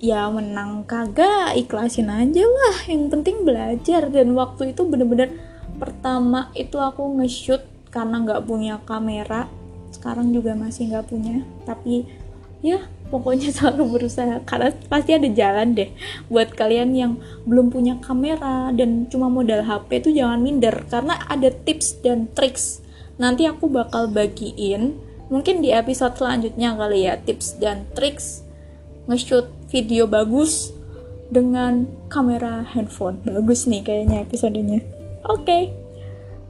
[0.00, 2.76] ya menang kagak ikhlasin aja lah.
[2.88, 4.08] Yang penting belajar.
[4.08, 5.36] Dan waktu itu bener-bener
[5.76, 9.50] pertama itu aku nge-shoot karena nggak punya kamera
[9.90, 11.42] sekarang juga masih nggak punya.
[11.66, 12.06] Tapi
[12.62, 15.90] ya pokoknya selalu berusaha karena pasti ada jalan deh
[16.30, 17.12] buat kalian yang
[17.44, 22.84] belum punya kamera dan cuma modal HP itu jangan minder karena ada tips dan triks
[23.16, 24.96] nanti aku bakal bagiin
[25.32, 28.46] mungkin di episode selanjutnya kali ya tips dan triks
[29.10, 30.70] nge-shoot video bagus
[31.30, 33.22] dengan kamera handphone.
[33.22, 34.82] Bagus nih kayaknya episodenya.
[35.30, 35.62] Oke okay.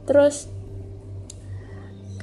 [0.08, 0.48] terus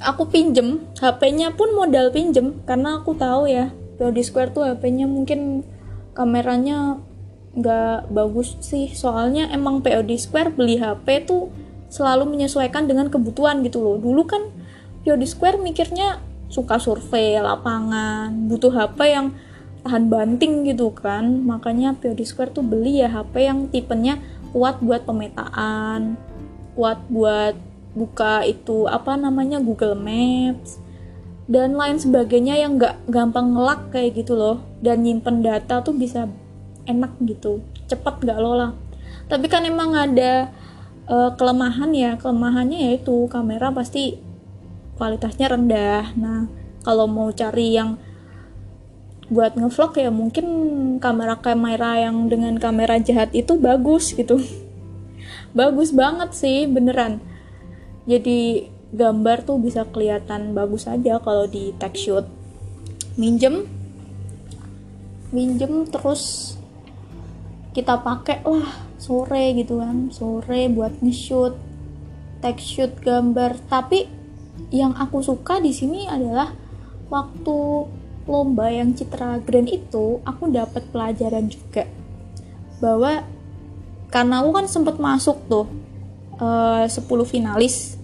[0.02, 5.66] aku pinjem HP-nya pun modal pinjem karena aku tahu ya POD Square tuh HP-nya mungkin
[6.14, 7.02] kameranya
[7.58, 8.94] nggak bagus sih.
[8.94, 11.50] Soalnya emang POD Square beli HP tuh
[11.90, 13.98] selalu menyesuaikan dengan kebutuhan gitu loh.
[13.98, 14.44] Dulu kan
[15.02, 19.28] POD Square mikirnya suka survei lapangan butuh HP yang
[19.82, 21.26] tahan banting gitu kan.
[21.46, 24.22] Makanya POD Square tuh beli ya HP yang tipenya
[24.54, 26.16] kuat buat pemetaan
[26.78, 27.58] kuat buat
[27.98, 30.78] buka itu apa namanya Google Maps
[31.48, 34.62] dan lain sebagainya yang nggak gampang ngelak kayak gitu loh.
[34.84, 36.30] Dan nyimpen data tuh bisa
[36.86, 38.76] enak gitu cepet nggak lola.
[39.32, 40.52] Tapi kan emang ada
[41.08, 44.20] uh, kelemahan ya kelemahannya yaitu kamera pasti
[45.00, 46.12] kualitasnya rendah.
[46.20, 46.52] Nah
[46.84, 47.96] kalau mau cari yang
[49.28, 50.46] buat ngevlog ya mungkin
[51.04, 54.40] kamera-kamera yang dengan kamera jahat itu bagus gitu.
[55.58, 57.24] Bagus banget sih beneran
[58.08, 62.24] jadi gambar tuh bisa kelihatan bagus aja kalau di tag shoot.
[63.20, 63.68] Minjem.
[65.36, 66.56] Minjem terus
[67.76, 70.08] kita pakai lah sore gitu kan.
[70.08, 71.60] Sore buat nge-shoot
[72.40, 73.60] tag shoot gambar.
[73.68, 74.08] Tapi
[74.72, 76.56] yang aku suka di sini adalah
[77.12, 77.58] waktu
[78.28, 81.88] lomba yang Citra Grand itu aku dapat pelajaran juga
[82.84, 83.24] bahwa
[84.12, 85.68] karena aku kan sempat masuk tuh
[86.40, 87.97] eh, uh, 10 finalis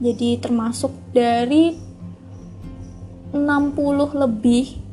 [0.00, 1.76] jadi termasuk dari
[3.32, 3.42] 60
[4.16, 4.86] lebih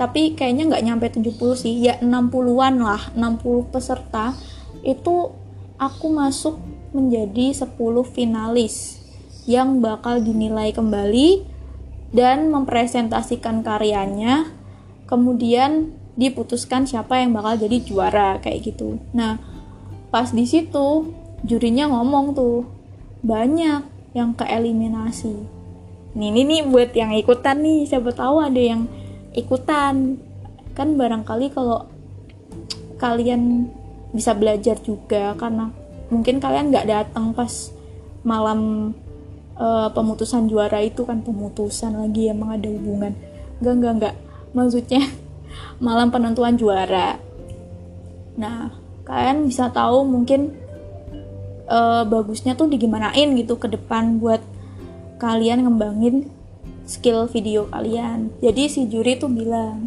[0.00, 1.76] tapi kayaknya nggak nyampe 70 sih.
[1.84, 4.32] Ya 60-an lah 60 peserta.
[4.80, 5.36] Itu
[5.76, 6.56] aku masuk
[6.96, 7.76] menjadi 10
[8.08, 8.96] finalis
[9.44, 11.44] yang bakal dinilai kembali
[12.16, 14.48] dan mempresentasikan karyanya.
[15.04, 18.96] Kemudian diputuskan siapa yang bakal jadi juara kayak gitu.
[19.12, 19.36] Nah
[20.08, 21.12] pas di situ
[21.44, 22.64] jurinya ngomong tuh
[23.20, 25.34] banyak yang keeliminasi.
[26.18, 28.90] Nih ini nih buat yang ikutan nih siapa tahu ada yang
[29.34, 30.18] ikutan.
[30.74, 31.86] Kan barangkali kalau
[32.98, 33.70] kalian
[34.10, 35.70] bisa belajar juga karena
[36.10, 37.70] mungkin kalian nggak datang pas
[38.26, 38.92] malam
[39.54, 43.14] uh, pemutusan juara itu kan pemutusan lagi emang ada hubungan.
[43.62, 44.14] Enggak enggak enggak
[44.50, 45.02] maksudnya
[45.86, 47.22] malam penentuan juara.
[48.34, 48.74] Nah
[49.06, 50.59] kalian bisa tahu mungkin
[51.70, 54.42] uh, bagusnya tuh digimanain gitu ke depan buat
[55.22, 56.28] kalian ngembangin
[56.84, 59.86] skill video kalian jadi si juri tuh bilang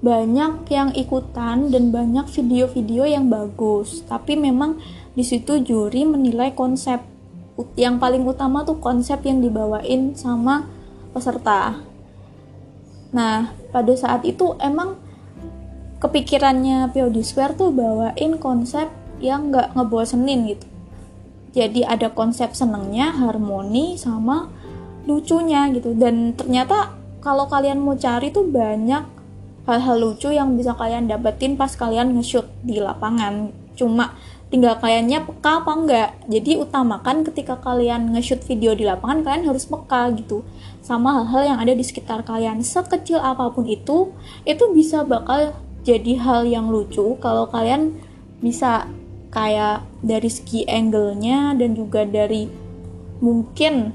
[0.00, 4.80] banyak yang ikutan dan banyak video-video yang bagus tapi memang
[5.12, 7.04] di situ juri menilai konsep
[7.76, 10.64] yang paling utama tuh konsep yang dibawain sama
[11.12, 11.82] peserta.
[13.10, 14.96] Nah, pada saat itu emang
[16.00, 18.88] kepikirannya POD Square tuh bawain konsep
[19.20, 20.66] yang nggak ngebosenin gitu.
[21.50, 24.48] Jadi ada konsep senengnya, harmoni, sama
[25.06, 25.94] lucunya gitu.
[25.94, 29.02] Dan ternyata kalau kalian mau cari tuh banyak
[29.68, 33.52] hal-hal lucu yang bisa kalian dapetin pas kalian nge-shoot di lapangan.
[33.74, 34.16] Cuma
[34.50, 39.62] tinggal kayaknya peka apa enggak jadi utamakan ketika kalian nge-shoot video di lapangan kalian harus
[39.62, 40.42] peka gitu
[40.82, 44.10] sama hal-hal yang ada di sekitar kalian sekecil apa pun itu
[44.42, 45.54] itu bisa bakal
[45.86, 47.94] jadi hal yang lucu kalau kalian
[48.42, 48.90] bisa
[49.30, 52.50] kayak dari segi angle-nya dan juga dari
[53.22, 53.94] mungkin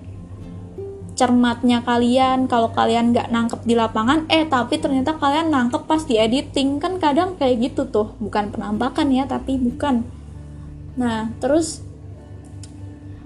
[1.15, 6.19] cermatnya kalian kalau kalian nggak nangkep di lapangan eh tapi ternyata kalian nangkep pas di
[6.19, 6.79] editing.
[6.79, 10.03] Kan kadang kayak gitu tuh bukan penampakan ya tapi bukan.
[10.95, 11.83] Nah, terus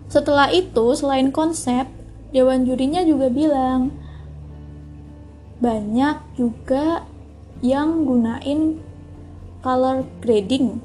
[0.10, 1.86] setelah itu selain konsep,
[2.34, 3.94] dewan jurinya juga bilang
[5.60, 7.04] banyak juga
[7.60, 8.80] yang gunain
[9.60, 10.80] color grading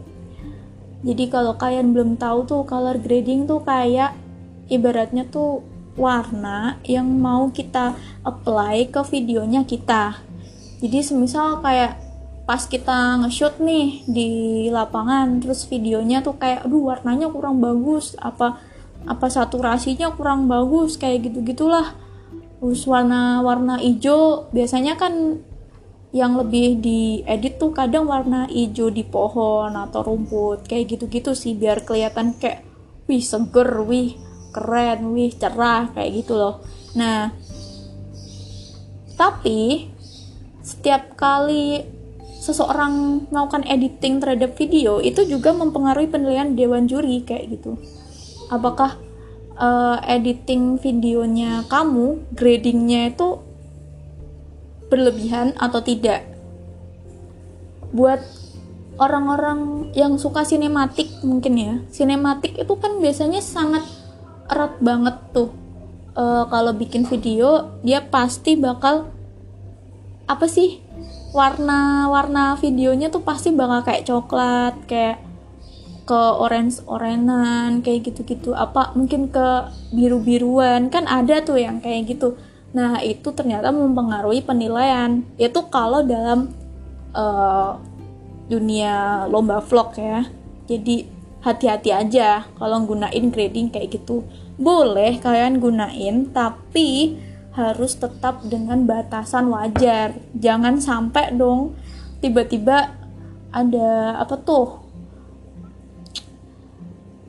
[1.05, 4.17] jadi kalau kalian belum tahu tuh color grading tuh kayak
[4.73, 5.61] ibaratnya tuh
[6.01, 10.19] warna yang mau kita apply ke videonya kita.
[10.81, 12.01] Jadi semisal kayak
[12.45, 14.31] pas kita nge-shoot nih di
[14.69, 18.61] lapangan terus videonya tuh kayak aduh warnanya kurang bagus apa
[19.09, 21.97] apa saturasinya kurang bagus kayak gitu gitulah
[22.61, 25.41] terus warna warna hijau biasanya kan
[26.15, 31.83] yang lebih diedit tuh kadang warna hijau di pohon atau rumput kayak gitu-gitu sih biar
[31.83, 32.63] kelihatan kayak
[33.11, 34.15] wih seger wih
[34.55, 36.63] keren wih cerah kayak gitu loh.
[36.95, 37.35] Nah
[39.19, 39.91] tapi
[40.63, 41.83] setiap kali
[42.39, 47.75] seseorang melakukan editing terhadap video itu juga mempengaruhi penilaian dewan juri kayak gitu.
[48.55, 48.97] Apakah
[49.59, 53.44] uh, editing videonya kamu gradingnya itu
[54.95, 56.23] berlebihan atau tidak?
[57.91, 58.23] Buat
[58.95, 61.75] orang-orang yang suka sinematik mungkin ya.
[61.91, 63.83] Sinematik itu kan biasanya sangat
[64.47, 65.51] erat banget tuh.
[66.15, 69.11] Uh, kalau bikin video dia pasti bakal
[70.31, 70.79] apa sih
[71.35, 75.19] warna-warna videonya tuh pasti bakal kayak coklat kayak
[76.07, 78.55] ke orange orenan kayak gitu-gitu.
[78.55, 80.87] Apa mungkin ke biru-biruan.
[80.95, 82.39] Kan ada tuh yang kayak gitu
[82.75, 85.23] nah itu ternyata mempengaruhi penilaian.
[85.39, 86.51] Itu kalau dalam
[87.15, 87.79] uh,
[88.51, 90.27] dunia lomba vlog ya.
[90.67, 91.07] Jadi
[91.45, 94.27] hati-hati aja kalau gunain grading kayak gitu.
[94.59, 97.17] Boleh kalian gunain tapi
[97.55, 100.19] harus tetap dengan batasan wajar.
[100.35, 101.79] Jangan sampai dong
[102.19, 102.91] tiba-tiba
[103.55, 104.83] ada apa tuh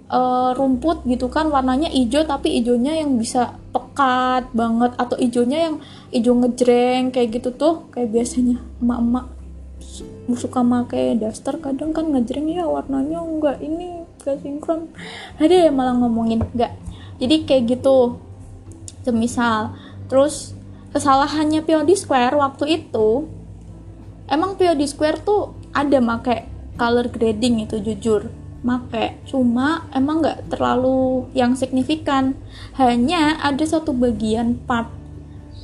[0.10, 3.60] uh, rumput gitu kan warnanya hijau tapi hijaunya yang bisa
[3.96, 5.76] pekat banget atau hijaunya yang
[6.12, 9.32] hijau ngejreng kayak gitu tuh kayak biasanya emak-emak
[10.36, 14.92] suka make daster kadang kan ngejreng ya warnanya enggak ini gak sinkron.
[15.40, 16.76] Ada ya malah ngomongin enggak.
[17.24, 18.20] Jadi kayak gitu
[19.08, 19.72] semisal.
[20.12, 20.52] Terus
[20.92, 23.32] kesalahannya POD Square waktu itu
[24.28, 26.44] emang POD Square tuh ada make
[26.76, 28.28] color grading itu jujur.
[28.60, 32.36] Make cuma emang nggak terlalu yang signifikan
[32.76, 34.92] hanya ada satu bagian part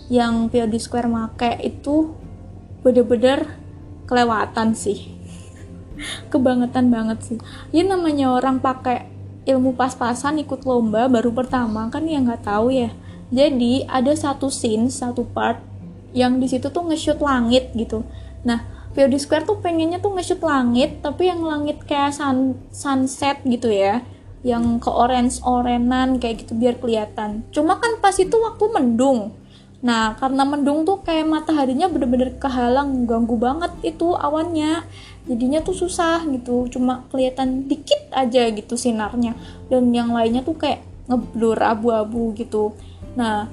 [0.07, 2.15] yang POD Square make itu
[2.87, 3.59] bener-bener
[4.07, 5.11] kelewatan sih.
[6.31, 7.37] Kebangetan banget sih.
[7.75, 9.11] Ya namanya orang pakai
[9.43, 12.95] ilmu pas-pasan ikut lomba baru pertama kan ya nggak tahu ya.
[13.31, 15.59] Jadi ada satu scene satu part
[16.15, 18.07] yang di situ tuh nge-shoot langit gitu.
[18.47, 18.63] Nah
[18.95, 24.03] VOD Square tuh pengennya tuh nge-shoot langit tapi yang langit kayak sun, sunset gitu ya
[24.41, 27.45] yang ke orange orenan kayak gitu biar kelihatan.
[27.53, 29.37] Cuma kan pas itu waktu mendung.
[29.81, 34.85] Nah karena mendung tuh kayak mataharinya bener-bener kehalang ganggu banget itu awannya.
[35.29, 39.37] Jadinya tuh susah gitu cuma kelihatan dikit aja gitu sinarnya.
[39.69, 42.73] Dan yang lainnya tuh kayak ngeblur abu-abu gitu.
[43.13, 43.51] Nah,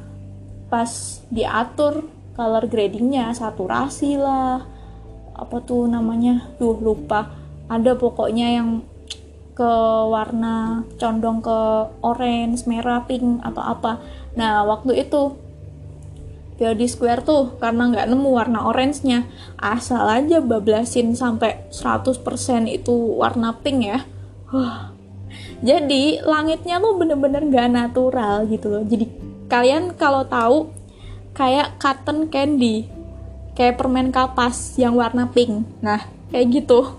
[0.72, 2.06] pas diatur
[2.38, 4.62] color gradingnya, saturasi lah,
[5.34, 7.34] apa tuh namanya, duh lupa.
[7.66, 8.80] Ada pokoknya yang
[9.58, 9.74] ke
[10.06, 11.58] warna condong ke
[11.98, 13.98] orange, merah, pink atau apa.
[14.38, 15.34] Nah, waktu itu
[16.58, 19.26] POD Square tuh karena nggak nemu warna orange-nya.
[19.58, 22.22] Asal aja bablasin sampai 100%
[22.70, 24.06] itu warna pink ya.
[24.48, 24.96] Huh.
[25.60, 28.82] jadi langitnya tuh bener-bener nggak natural gitu loh.
[28.86, 29.10] Jadi
[29.50, 30.70] kalian kalau tahu
[31.36, 32.88] kayak cotton candy
[33.52, 35.66] kayak permen kapas yang warna pink.
[35.82, 36.96] Nah kayak gitu.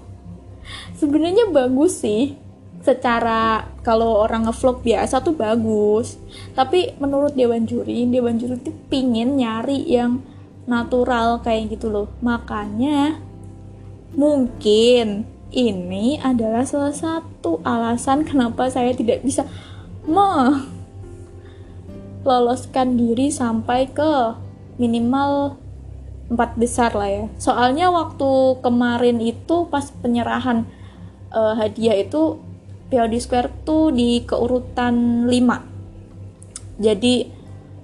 [0.99, 2.37] Sebenarnya bagus sih
[2.79, 6.15] secara kalau orang ngevlog biasa tuh bagus
[6.55, 10.23] tapi menurut dewan juri dewan juri tuh pingin nyari yang
[10.63, 13.19] natural kayak gitu loh makanya
[14.15, 19.43] mungkin ini adalah salah satu alasan kenapa saya tidak bisa
[20.05, 20.79] mah
[22.23, 24.37] loloskan diri sampai ke
[24.79, 25.57] minimal
[26.29, 27.25] empat besar lah ya.
[27.41, 30.69] Soalnya waktu kemarin itu pas penyerahan
[31.33, 32.37] uh, hadiah itu
[32.89, 36.81] POD Square tuh di keurutan 5.
[36.81, 37.15] Jadi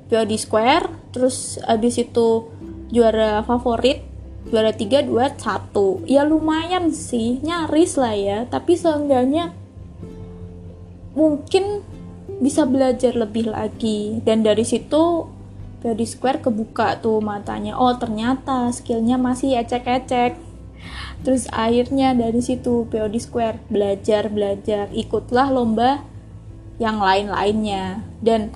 [0.10, 2.50] POD Square terus abis itu
[2.92, 4.04] juara favorit
[4.46, 8.38] juara 3 2 1 ya lumayan sih nyaris lah ya.
[8.50, 9.54] Tapi seenggaknya
[11.14, 11.82] mungkin
[12.42, 14.22] bisa belajar lebih lagi.
[14.26, 15.30] Dan dari situ
[15.86, 17.78] dari Square kebuka tuh matanya.
[17.78, 20.45] Oh ternyata skillnya masih ecek-ecek
[21.26, 26.06] terus akhirnya dari situ POD Square belajar belajar ikutlah lomba
[26.78, 28.54] yang lain-lainnya dan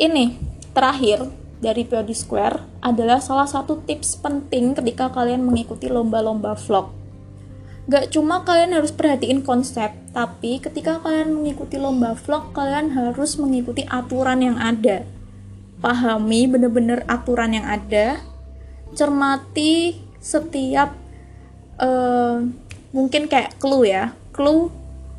[0.00, 0.40] ini
[0.72, 1.28] terakhir
[1.62, 6.90] dari POD Square adalah salah satu tips penting ketika kalian mengikuti lomba-lomba vlog.
[7.86, 13.86] Gak cuma kalian harus perhatiin konsep, tapi ketika kalian mengikuti lomba vlog, kalian harus mengikuti
[13.86, 15.06] aturan yang ada.
[15.82, 18.22] Pahami bener-bener aturan yang ada,
[18.94, 21.01] cermati setiap
[22.92, 24.70] mungkin kayak clue ya, clue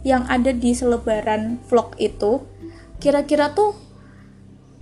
[0.04, 2.44] yang ada di selebaran vlog itu.
[3.00, 3.76] Kira-kira tuh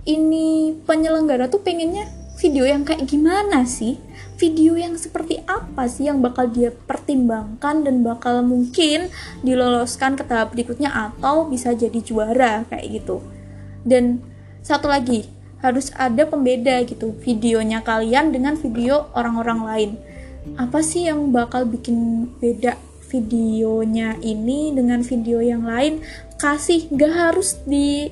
[0.06, 2.06] ini penyelenggara tuh pengennya
[2.38, 3.98] video yang kayak gimana sih?
[4.34, 9.06] Video yang seperti apa sih yang bakal dia pertimbangkan dan bakal mungkin
[9.46, 13.22] diloloskan ke tahap berikutnya atau bisa jadi juara kayak gitu.
[13.86, 14.22] Dan
[14.62, 15.30] satu lagi,
[15.62, 19.90] harus ada pembeda gitu videonya kalian dengan video orang-orang lain.
[20.58, 22.74] Apa sih yang bakal bikin beda
[23.06, 26.02] videonya ini dengan video yang lain?
[26.42, 28.10] Kasih gak harus di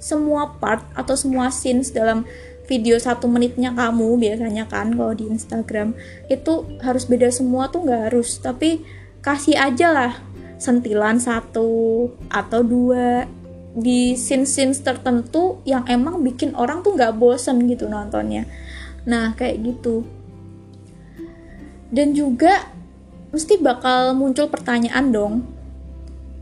[0.00, 2.24] semua part atau semua scenes dalam
[2.68, 5.96] video satu menitnya kamu biasanya kan kalau di Instagram.
[6.28, 8.84] Itu harus beda semua tuh nggak harus tapi
[9.24, 10.12] kasih aja lah.
[10.60, 13.24] Sentilan satu atau dua.
[13.70, 18.44] Di scene-scene tertentu yang emang bikin orang tuh nggak bosen gitu nontonnya.
[19.06, 20.02] Nah kayak gitu
[21.90, 22.70] dan juga
[23.30, 25.34] mesti bakal muncul pertanyaan dong.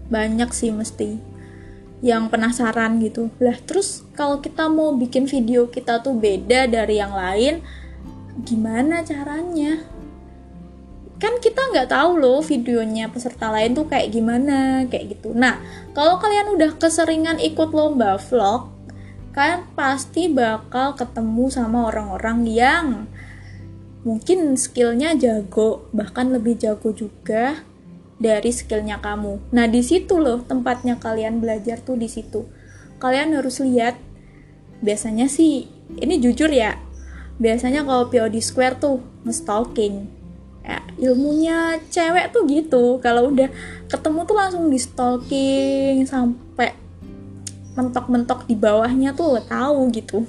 [0.08, 1.20] Banyak sih mesti
[2.00, 3.28] yang penasaran gitu.
[3.42, 7.60] Lah terus kalau kita mau bikin video kita tuh beda dari yang lain
[8.46, 9.82] gimana caranya?
[11.18, 15.34] Kan kita nggak tahu loh videonya peserta lain tuh kayak gimana kayak gitu.
[15.34, 15.58] Nah
[15.92, 18.78] kalau kalian udah keseringan ikut lomba vlog
[19.38, 22.86] kalian pasti bakal ketemu sama orang-orang yang
[24.08, 27.60] mungkin skillnya jago bahkan lebih jago juga
[28.16, 29.52] dari skillnya kamu.
[29.52, 32.48] Nah di situ loh tempatnya kalian belajar tuh di situ.
[32.96, 34.00] Kalian harus lihat.
[34.80, 35.68] Biasanya sih
[36.00, 36.80] ini jujur ya.
[37.36, 40.08] Biasanya kalau POD Square tuh nge-stalking.
[40.64, 42.98] Ya, ilmunya cewek tuh gitu.
[43.04, 43.52] Kalau udah
[43.86, 46.74] ketemu tuh langsung di stalking sampai
[47.78, 50.26] mentok-mentok di bawahnya tuh tahu gitu.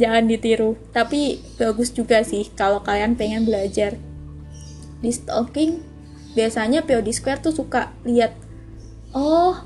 [0.00, 0.76] Jangan ditiru.
[0.90, 3.96] Tapi bagus juga sih kalau kalian pengen belajar.
[5.00, 5.80] Di stalking
[6.36, 8.38] biasanya POD Square tuh suka lihat
[9.10, 9.58] oh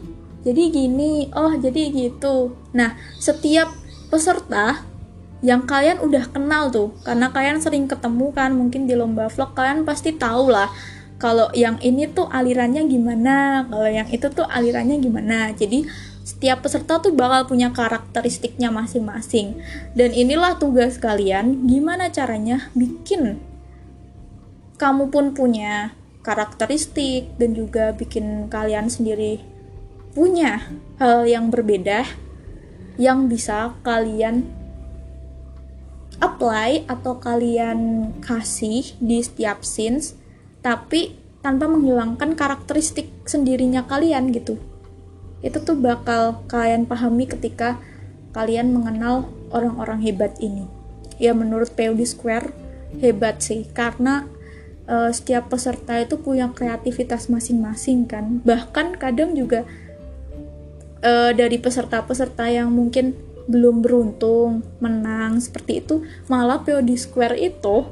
[0.45, 2.57] jadi gini oh jadi gitu.
[2.73, 3.73] Nah setiap
[4.09, 4.85] peserta
[5.45, 9.85] yang kalian udah kenal tuh karena kalian sering ketemu kan mungkin di lomba vlog kalian
[9.85, 10.73] pasti tahu lah
[11.21, 15.53] kalau yang ini tuh alirannya gimana kalau yang itu tuh alirannya gimana.
[15.55, 15.87] Jadi
[16.25, 19.61] setiap peserta tuh bakal punya karakteristiknya masing-masing.
[19.93, 23.39] Dan inilah tugas kalian gimana caranya bikin
[24.75, 25.95] kamu pun punya
[26.27, 29.39] karakteristik dan juga bikin kalian sendiri
[30.17, 30.67] punya
[30.99, 32.07] hal yang berbeda
[32.99, 34.47] yang bisa kalian
[36.23, 40.19] apply atau kalian kasih di setiap scenes
[40.63, 44.59] tapi tanpa menghilangkan karakteristik sendirinya kalian gitu
[45.45, 47.77] itu tuh bakal kalian pahami ketika
[48.33, 50.65] kalian mengenal orang-orang hebat ini.
[51.21, 52.51] Ya menurut POD Square
[52.99, 53.69] hebat sih.
[53.71, 54.25] Karena
[54.89, 58.41] uh, setiap peserta itu punya kreativitas masing-masing kan.
[58.41, 59.69] Bahkan kadang juga
[61.05, 63.13] uh, dari peserta-peserta yang mungkin
[63.45, 66.01] belum beruntung menang seperti itu
[66.33, 67.85] malah POD Square itu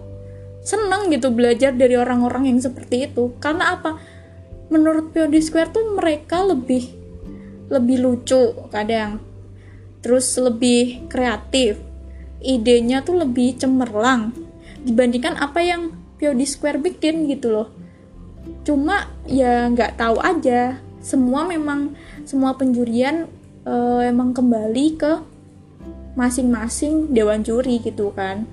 [0.65, 3.37] seneng gitu belajar dari orang-orang yang seperti itu.
[3.37, 4.01] Karena apa?
[4.73, 7.02] Menurut POD Square tuh mereka lebih
[7.73, 9.25] lebih lucu kadang.
[10.05, 11.81] Terus lebih kreatif.
[12.43, 14.35] Idenya tuh lebih cemerlang
[14.85, 17.69] dibandingkan apa yang di Square bikin gitu loh.
[18.63, 20.79] Cuma ya nggak tahu aja.
[21.03, 23.27] Semua memang semua penjurian
[23.67, 25.13] uh, emang kembali ke
[26.15, 28.47] masing-masing dewan juri gitu kan.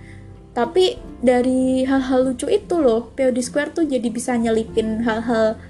[0.57, 5.61] Tapi dari hal-hal lucu itu loh POD Square tuh jadi bisa nyelipin hal-hal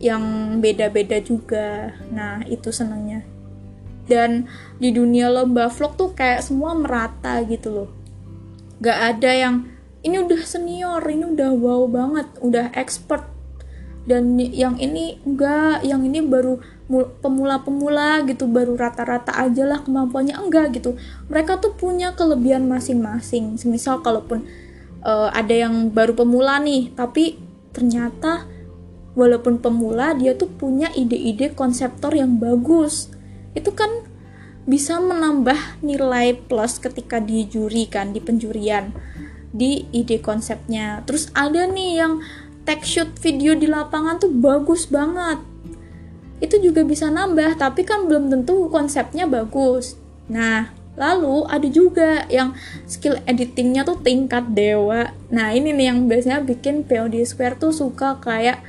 [0.00, 1.94] yang beda-beda juga.
[2.10, 3.22] Nah itu senangnya.
[4.08, 4.50] Dan
[4.82, 7.90] di dunia lomba vlog tuh kayak semua merata gitu loh.
[8.80, 9.70] Gak ada yang
[10.00, 13.28] ini udah senior ini udah wow banget udah expert.
[14.08, 16.58] Dan yang ini enggak yang ini baru
[17.22, 20.34] pemula-pemula gitu baru rata-rata aja lah kemampuannya.
[20.40, 20.96] Enggak gitu.
[21.28, 23.60] Mereka tuh punya kelebihan masing-masing.
[23.60, 24.48] Semisal kalaupun
[25.04, 27.40] uh, ada yang baru pemula nih tapi
[27.70, 28.48] ternyata
[29.20, 33.12] walaupun pemula dia tuh punya ide-ide konseptor yang bagus.
[33.52, 34.08] Itu kan
[34.64, 38.96] bisa menambah nilai plus ketika di juri kan di penjurian
[39.52, 41.04] di ide konsepnya.
[41.04, 42.24] Terus ada nih yang
[42.64, 45.44] tag shoot video di lapangan tuh bagus banget.
[46.40, 50.00] Itu juga bisa nambah tapi kan belum tentu konsepnya bagus.
[50.32, 52.52] Nah Lalu ada juga yang
[52.84, 55.16] skill editingnya tuh tingkat dewa.
[55.32, 58.60] Nah ini nih yang biasanya bikin POD Square tuh suka kayak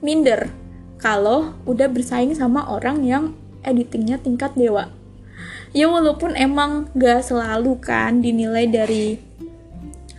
[0.00, 0.52] minder
[1.00, 3.24] kalau udah bersaing sama orang yang
[3.64, 4.92] editingnya tingkat dewa.
[5.72, 9.16] Ya walaupun emang gak selalu kan dinilai dari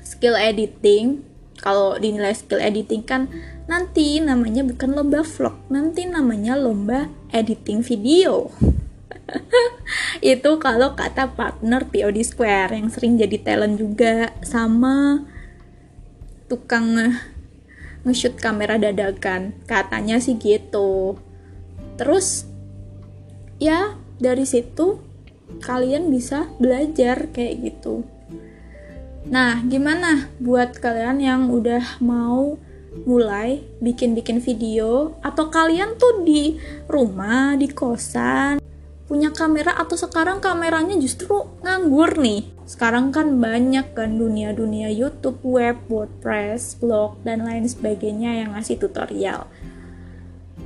[0.02, 1.22] skill editing.
[1.62, 3.30] Kalau dinilai skill editing kan
[3.70, 8.50] nanti namanya bukan lomba vlog, nanti namanya lomba editing video.
[10.34, 15.24] itu kalau kata partner POD Square yang sering jadi talent juga sama
[16.50, 17.16] tukang
[18.08, 19.54] nge-shoot kamera dadakan.
[19.70, 21.18] Katanya sih gitu.
[21.98, 22.50] Terus
[23.62, 25.02] ya dari situ
[25.62, 28.08] kalian bisa belajar kayak gitu.
[29.30, 32.58] Nah gimana buat kalian yang udah mau
[33.06, 35.16] mulai bikin-bikin video?
[35.22, 36.58] Atau kalian tuh di
[36.90, 38.62] rumah di kosan
[39.12, 42.48] punya kamera atau sekarang kameranya justru nganggur nih.
[42.64, 49.52] Sekarang kan banyak kan dunia-dunia YouTube, web, WordPress, blog, dan lain sebagainya yang ngasih tutorial.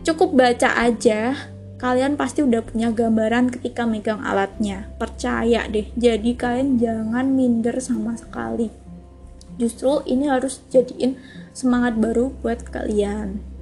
[0.06, 1.34] Cukup baca aja,
[1.82, 4.94] kalian pasti udah punya gambaran ketika megang alatnya.
[5.02, 8.70] Percaya deh, jadi kalian jangan minder sama sekali.
[9.58, 11.18] Justru ini harus jadiin
[11.50, 13.55] semangat baru buat kalian.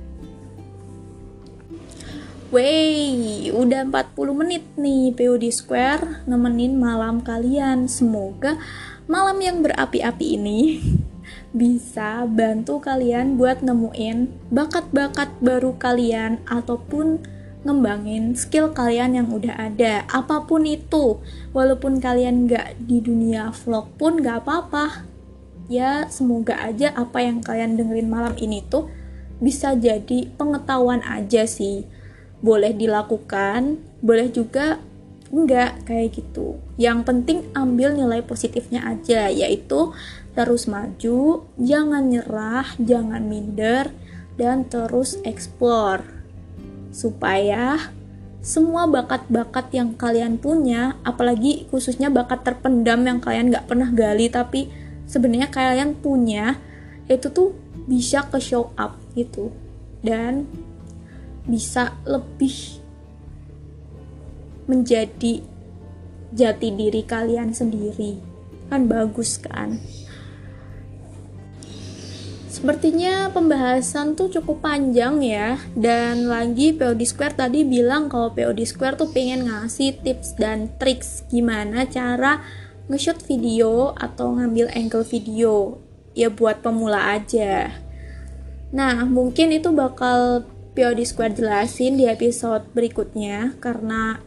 [2.54, 7.90] Wey, udah 40 menit nih POD Square nemenin malam kalian.
[7.90, 8.62] Semoga
[9.10, 10.78] malam yang berapi-api ini
[11.58, 17.26] bisa bantu kalian buat nemuin bakat-bakat baru kalian ataupun
[17.66, 20.06] ngembangin skill kalian yang udah ada.
[20.06, 21.26] Apa pun itu
[21.58, 25.10] walaupun kalian gak di dunia vlog pun gak apa-apa.
[25.74, 28.94] Ya semoga aja apa yang kalian dengerin malam ini tuh
[29.42, 31.90] bisa jadi pengetahuan aja sih
[32.44, 34.84] boleh dilakukan, boleh juga
[35.34, 36.60] enggak kayak gitu.
[36.76, 39.96] Yang penting ambil nilai positifnya aja, yaitu
[40.36, 43.90] terus maju, jangan nyerah, jangan minder,
[44.36, 46.04] dan terus explore.
[46.94, 47.90] Supaya
[48.44, 54.68] semua bakat-bakat yang kalian punya, apalagi khususnya bakat terpendam yang kalian nggak pernah gali, tapi
[55.08, 56.60] sebenarnya kalian punya,
[57.08, 57.56] itu tuh
[57.88, 59.50] bisa ke show up gitu.
[60.04, 60.46] Dan
[61.44, 62.80] bisa lebih
[64.68, 65.44] menjadi
[66.34, 68.18] jati diri kalian sendiri.
[68.72, 69.78] Kan bagus kan?
[72.54, 75.60] Sepertinya pembahasan tuh cukup panjang ya.
[75.76, 81.28] Dan lagi POD Square tadi bilang kalau POD Square tuh pengen ngasih tips dan triks
[81.28, 82.40] Gimana cara
[82.88, 85.82] nge-shoot video atau ngambil angle video.
[86.16, 87.74] Ya buat pemula aja.
[88.72, 94.18] Nah mungkin itu bakal POD Square jelasin di episode berikutnya karena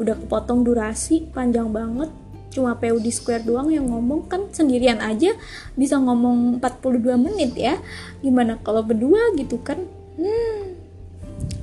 [0.00, 2.08] udah kepotong durasi panjang banget
[2.50, 5.36] cuma POD Square doang yang ngomong kan sendirian aja
[5.78, 7.78] bisa ngomong 42 menit ya
[8.24, 9.78] gimana kalau berdua gitu kan
[10.18, 10.74] hmm.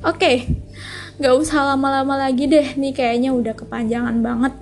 [0.06, 0.48] oke okay.
[1.18, 4.54] nggak usah lama-lama lagi deh nih kayaknya udah kepanjangan banget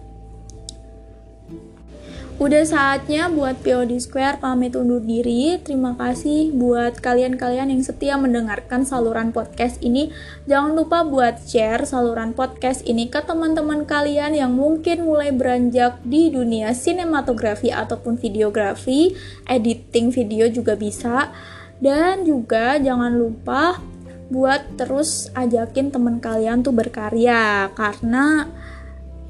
[2.35, 5.55] Udah saatnya buat POD Square pamit undur diri.
[5.55, 10.11] Terima kasih buat kalian-kalian yang setia mendengarkan saluran podcast ini.
[10.43, 16.27] Jangan lupa buat share saluran podcast ini ke teman-teman kalian yang mungkin mulai beranjak di
[16.27, 19.15] dunia sinematografi ataupun videografi,
[19.47, 21.31] editing video juga bisa.
[21.79, 23.79] Dan juga jangan lupa
[24.27, 28.51] buat terus ajakin teman kalian tuh berkarya karena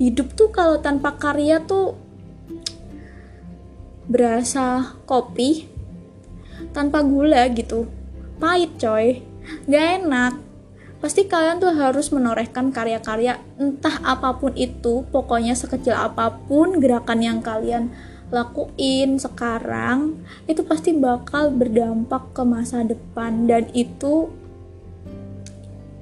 [0.01, 2.04] hidup tuh kalau tanpa karya tuh
[4.05, 5.65] berasa kopi
[6.71, 7.89] tanpa gula gitu.
[8.37, 9.23] Pahit coy.
[9.69, 10.33] Gak enak.
[10.99, 17.21] Pasti kalian tuh harus menorehkan karya-karya entah apa pun itu pokoknya sekecil apa pun gerakan
[17.21, 17.93] yang kalian
[18.33, 20.17] lakuin sekarang
[20.49, 23.45] itu pasti bakal berdampak ke masa depan.
[23.45, 24.33] Dan itu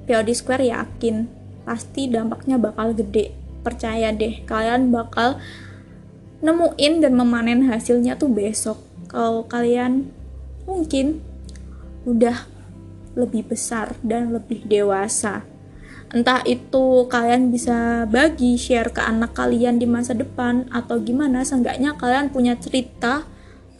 [0.08, 1.28] POD Square yakin
[1.68, 3.36] pasti dampaknya bakal gede.
[3.64, 5.40] Percaya deh kalian bakal
[6.44, 8.76] nemuin dan memanen hasilnya tuh besok
[9.08, 10.12] kalau kalian
[10.68, 11.24] mungkin
[12.04, 12.44] udah
[13.16, 15.48] lebih besar dan lebih dewasa
[16.12, 21.96] entah itu kalian bisa bagi share ke anak kalian di masa depan atau gimana seenggaknya
[21.96, 23.24] kalian punya cerita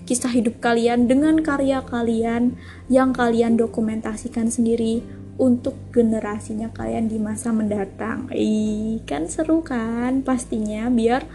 [0.08, 2.56] kisah hidup kalian dengan karya kalian
[2.88, 5.04] yang kalian dokumentasikan sendiri
[5.34, 8.30] untuk generasinya kalian di masa mendatang.
[8.30, 11.26] Ih, kan seru kan pastinya biar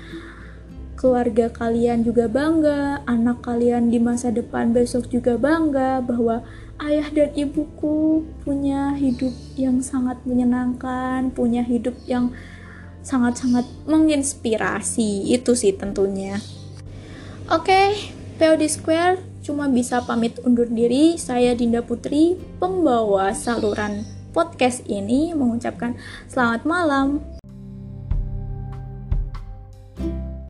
[0.99, 6.43] keluarga kalian juga bangga, anak kalian di masa depan besok juga bangga bahwa
[6.83, 12.35] ayah dan ibuku punya hidup yang sangat menyenangkan, punya hidup yang
[12.99, 16.35] sangat-sangat menginspirasi itu sih tentunya.
[17.47, 17.87] Oke, okay,
[18.35, 21.15] POD Square cuma bisa pamit undur diri.
[21.15, 24.03] Saya Dinda Putri, pembawa saluran
[24.35, 25.95] podcast ini mengucapkan
[26.27, 27.38] selamat malam.